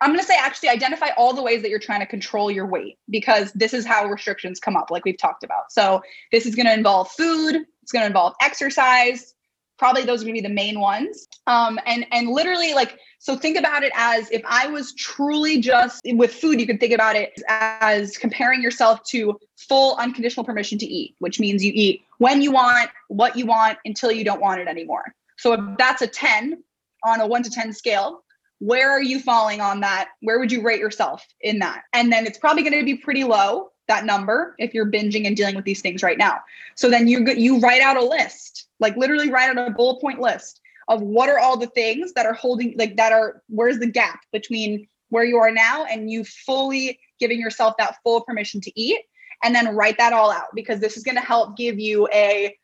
[0.00, 2.66] I'm going to say actually identify all the ways that you're trying to control your
[2.66, 5.72] weight because this is how restrictions come up, like we've talked about.
[5.72, 9.34] So, this is going to involve food, it's going to involve exercise,
[9.78, 11.26] probably those are going to be the main ones.
[11.46, 16.00] Um, and and literally like so think about it as if i was truly just
[16.04, 20.86] with food you could think about it as comparing yourself to full unconditional permission to
[20.86, 24.60] eat which means you eat when you want what you want until you don't want
[24.60, 25.14] it anymore.
[25.38, 26.62] So if that's a 10
[27.04, 28.22] on a 1 to 10 scale
[28.58, 32.26] where are you falling on that where would you rate yourself in that and then
[32.26, 35.64] it's probably going to be pretty low that number if you're binging and dealing with
[35.64, 36.40] these things right now.
[36.74, 40.20] So then you you write out a list, like literally write out a bullet point
[40.20, 43.86] list of what are all the things that are holding like that are where's the
[43.86, 48.80] gap between where you are now and you fully giving yourself that full permission to
[48.80, 49.00] eat
[49.42, 52.56] and then write that all out because this is going to help give you a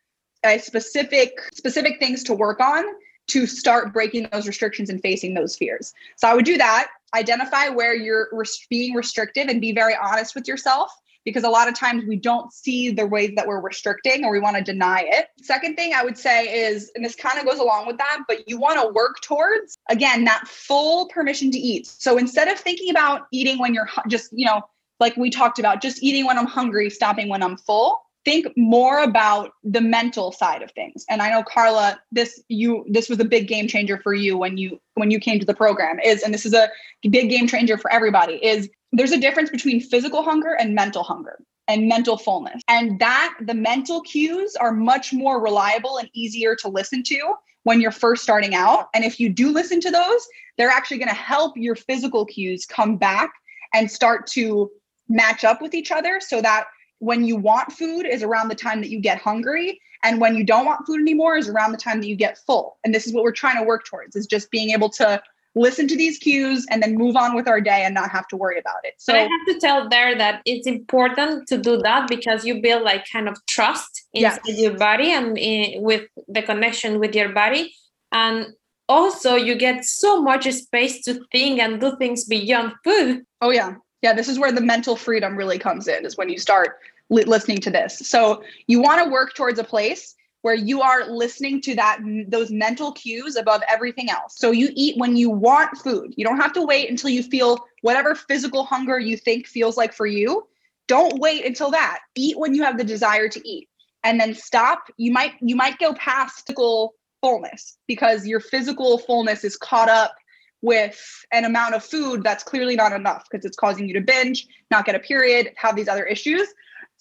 [0.45, 2.83] a specific specific things to work on
[3.27, 5.93] to start breaking those restrictions and facing those fears.
[6.17, 10.35] So I would do that, identify where you're res- being restrictive and be very honest
[10.35, 10.93] with yourself
[11.25, 14.39] because a lot of times we don't see the ways that we're restricting or we
[14.39, 15.27] want to deny it.
[15.41, 18.47] Second thing I would say is, and this kind of goes along with that, but
[18.49, 21.87] you want to work towards, again, that full permission to eat.
[21.87, 24.61] So instead of thinking about eating when you're just, you know,
[24.99, 29.03] like we talked about, just eating when I'm hungry, stopping when I'm full, think more
[29.03, 33.25] about the mental side of things and i know carla this you this was a
[33.25, 36.33] big game changer for you when you when you came to the program is and
[36.33, 36.69] this is a
[37.09, 41.39] big game changer for everybody is there's a difference between physical hunger and mental hunger
[41.67, 42.61] and mental fullness.
[42.67, 47.79] And that the mental cues are much more reliable and easier to listen to when
[47.79, 48.89] you're first starting out.
[48.93, 52.65] And if you do listen to those, they're actually going to help your physical cues
[52.65, 53.31] come back
[53.73, 54.69] and start to
[55.09, 56.65] match up with each other so that
[57.03, 60.43] when you want food is around the time that you get hungry and when you
[60.43, 63.13] don't want food anymore is around the time that you get full and this is
[63.13, 65.21] what we're trying to work towards is just being able to
[65.55, 68.35] listen to these cues and then move on with our day and not have to
[68.35, 68.95] worry about it.
[68.97, 72.61] So but I have to tell there that it's important to do that because you
[72.61, 74.59] build like kind of trust inside yes.
[74.59, 77.73] your body and in, with the connection with your body
[78.11, 78.47] and
[78.89, 83.23] also you get so much space to think and do things beyond food.
[83.41, 83.75] Oh yeah.
[84.01, 86.77] Yeah, this is where the mental freedom really comes in is when you start
[87.09, 87.99] listening to this.
[87.99, 92.51] So you want to work towards a place where you are listening to that those
[92.51, 94.37] mental cues above everything else.
[94.37, 96.13] So you eat when you want food.
[96.17, 99.93] You don't have to wait until you feel whatever physical hunger you think feels like
[99.93, 100.47] for you.
[100.87, 101.99] Don't wait until that.
[102.15, 103.69] Eat when you have the desire to eat.
[104.03, 104.83] And then stop.
[104.97, 110.13] You might you might go past physical fullness because your physical fullness is caught up
[110.61, 114.45] with an amount of food that's clearly not enough because it's causing you to binge,
[114.71, 116.47] not get a period, have these other issues.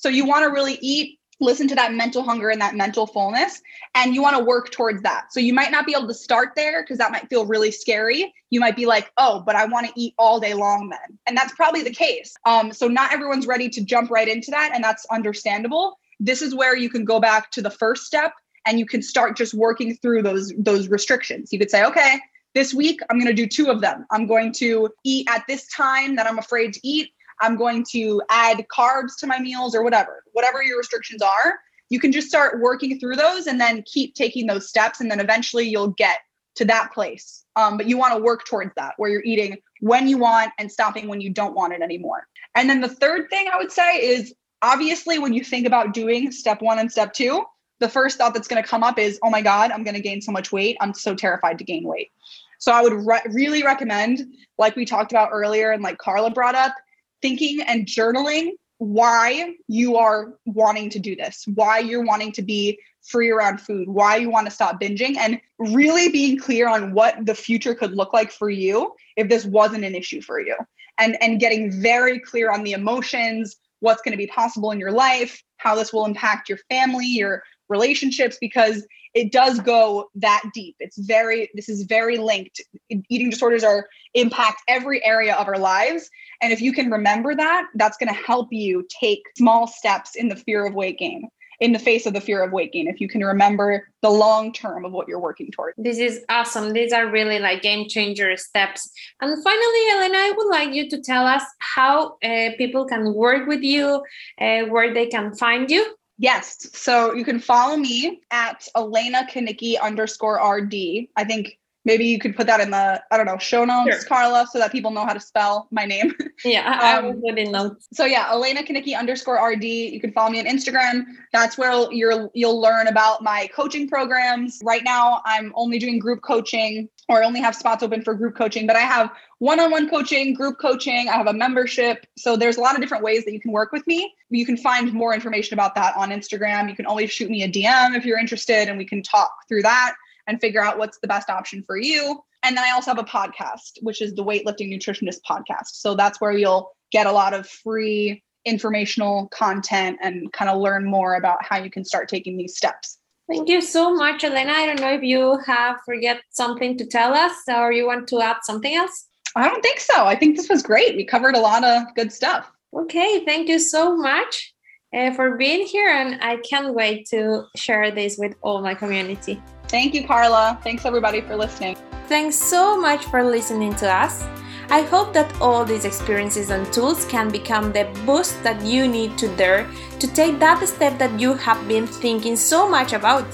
[0.03, 3.61] So you want to really eat listen to that mental hunger and that mental fullness
[3.95, 5.33] and you want to work towards that.
[5.33, 8.33] So you might not be able to start there because that might feel really scary.
[8.51, 11.19] You might be like oh but i want to eat all day long then.
[11.27, 12.35] And that's probably the case.
[12.47, 15.99] Um, so not everyone's ready to jump right into that and that's understandable.
[16.21, 18.33] This is where you can go back to the first step
[18.67, 21.53] and you can start just working through those those restrictions.
[21.53, 22.21] You could say okay
[22.55, 24.05] this week i'm going to do two of them.
[24.11, 27.11] I'm going to eat at this time that i'm afraid to eat
[27.43, 31.59] I'm going to add carbs to my meals or whatever, whatever your restrictions are,
[31.91, 35.01] you can just start working through those and then keep taking those steps.
[35.01, 36.21] And then eventually you'll get
[36.55, 37.45] to that place.
[37.57, 40.71] Um, but you want to work towards that where you're eating when you want and
[40.71, 42.27] stopping when you don't want it anymore.
[42.55, 46.31] And then the third thing I would say is obviously when you think about doing
[46.31, 47.45] step one and step two,
[47.81, 50.01] the first thought that's going to come up is, oh my God, I'm going to
[50.01, 50.77] gain so much weight.
[50.81, 52.13] I'm so terrified to gain weight.
[52.59, 54.21] So I would re- really recommend,
[54.57, 56.75] like we talked about earlier and like Carla brought up,
[57.23, 62.79] thinking and journaling why you are wanting to do this, why you're wanting to be
[63.03, 67.25] free around food, why you want to stop binging, and really being clear on what
[67.25, 70.57] the future could look like for you if this wasn't an issue for you.
[70.99, 74.93] And, and getting very clear on the emotions, what's going to be possible in your
[74.93, 80.77] life, how this will impact your family, your relationships, because it does go that deep.
[80.81, 82.61] It's very, this is very linked.
[82.89, 86.11] Eating disorders are impact every area of our lives.
[86.41, 90.29] And if you can remember that, that's going to help you take small steps in
[90.29, 91.29] the fear of weight gain
[91.63, 94.53] in the face of the fear of weight gain if you can remember the long
[94.53, 95.75] term of what you're working toward.
[95.79, 96.73] This is awesome.
[96.73, 98.91] These are really like game changer steps.
[99.21, 103.47] And finally, Elena, I would like you to tell us how uh, people can work
[103.47, 104.03] with you,
[104.41, 105.95] uh, where they can find you.
[106.19, 106.69] Yes.
[106.75, 110.75] So you can follow me at Elena Kunicki underscore RD.
[111.17, 114.05] I think maybe you could put that in the I don't know show notes, sure.
[114.05, 116.15] Carla, so that people know how to spell my name.
[116.45, 117.87] Yeah, I um, will put in notes.
[117.93, 119.63] So yeah, Elena Kunicki underscore RD.
[119.63, 121.05] You can follow me on Instagram.
[121.33, 124.59] That's where you're you'll learn about my coaching programs.
[124.65, 128.37] Right now, I'm only doing group coaching, or I only have spots open for group
[128.37, 131.09] coaching, but I have one-on-one coaching, group coaching.
[131.09, 132.07] I have a membership.
[132.19, 134.13] So there's a lot of different ways that you can work with me.
[134.31, 136.69] You can find more information about that on Instagram.
[136.69, 139.63] You can always shoot me a DM if you're interested, and we can talk through
[139.63, 139.95] that
[140.27, 142.21] and figure out what's the best option for you.
[142.43, 145.75] And then I also have a podcast, which is the Weightlifting Nutritionist podcast.
[145.75, 150.85] So that's where you'll get a lot of free informational content and kind of learn
[150.85, 152.99] more about how you can start taking these steps.
[153.29, 154.53] Thank you so much, Elena.
[154.53, 158.21] I don't know if you have forget something to tell us or you want to
[158.21, 159.07] add something else.
[159.37, 160.05] I don't think so.
[160.05, 160.97] I think this was great.
[160.97, 162.51] We covered a lot of good stuff.
[162.75, 164.52] Okay, thank you so much
[164.95, 169.43] uh, for being here, and I can't wait to share this with all my community.
[169.69, 170.59] Thank you, Carla.
[170.63, 171.77] Thanks, everybody, for listening.
[172.09, 174.25] Thanks so much for listening to us.
[174.69, 179.19] I hope that all these experiences and tools can become the boost that you need
[179.19, 179.67] to dare
[179.99, 183.31] to take that step that you have been thinking so much about.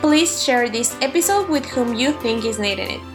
[0.00, 3.11] Please share this episode with whom you think is needing it.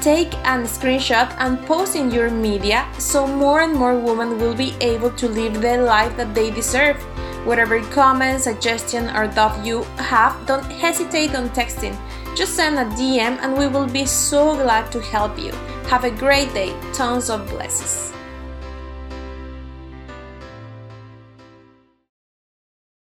[0.00, 4.74] Take a screenshot and post in your media so more and more women will be
[4.80, 6.96] able to live the life that they deserve.
[7.46, 11.96] Whatever comment, suggestion, or doubt you have, don't hesitate on texting.
[12.34, 15.52] Just send a DM and we will be so glad to help you.
[15.88, 16.74] Have a great day.
[16.92, 18.12] Tons of blessings.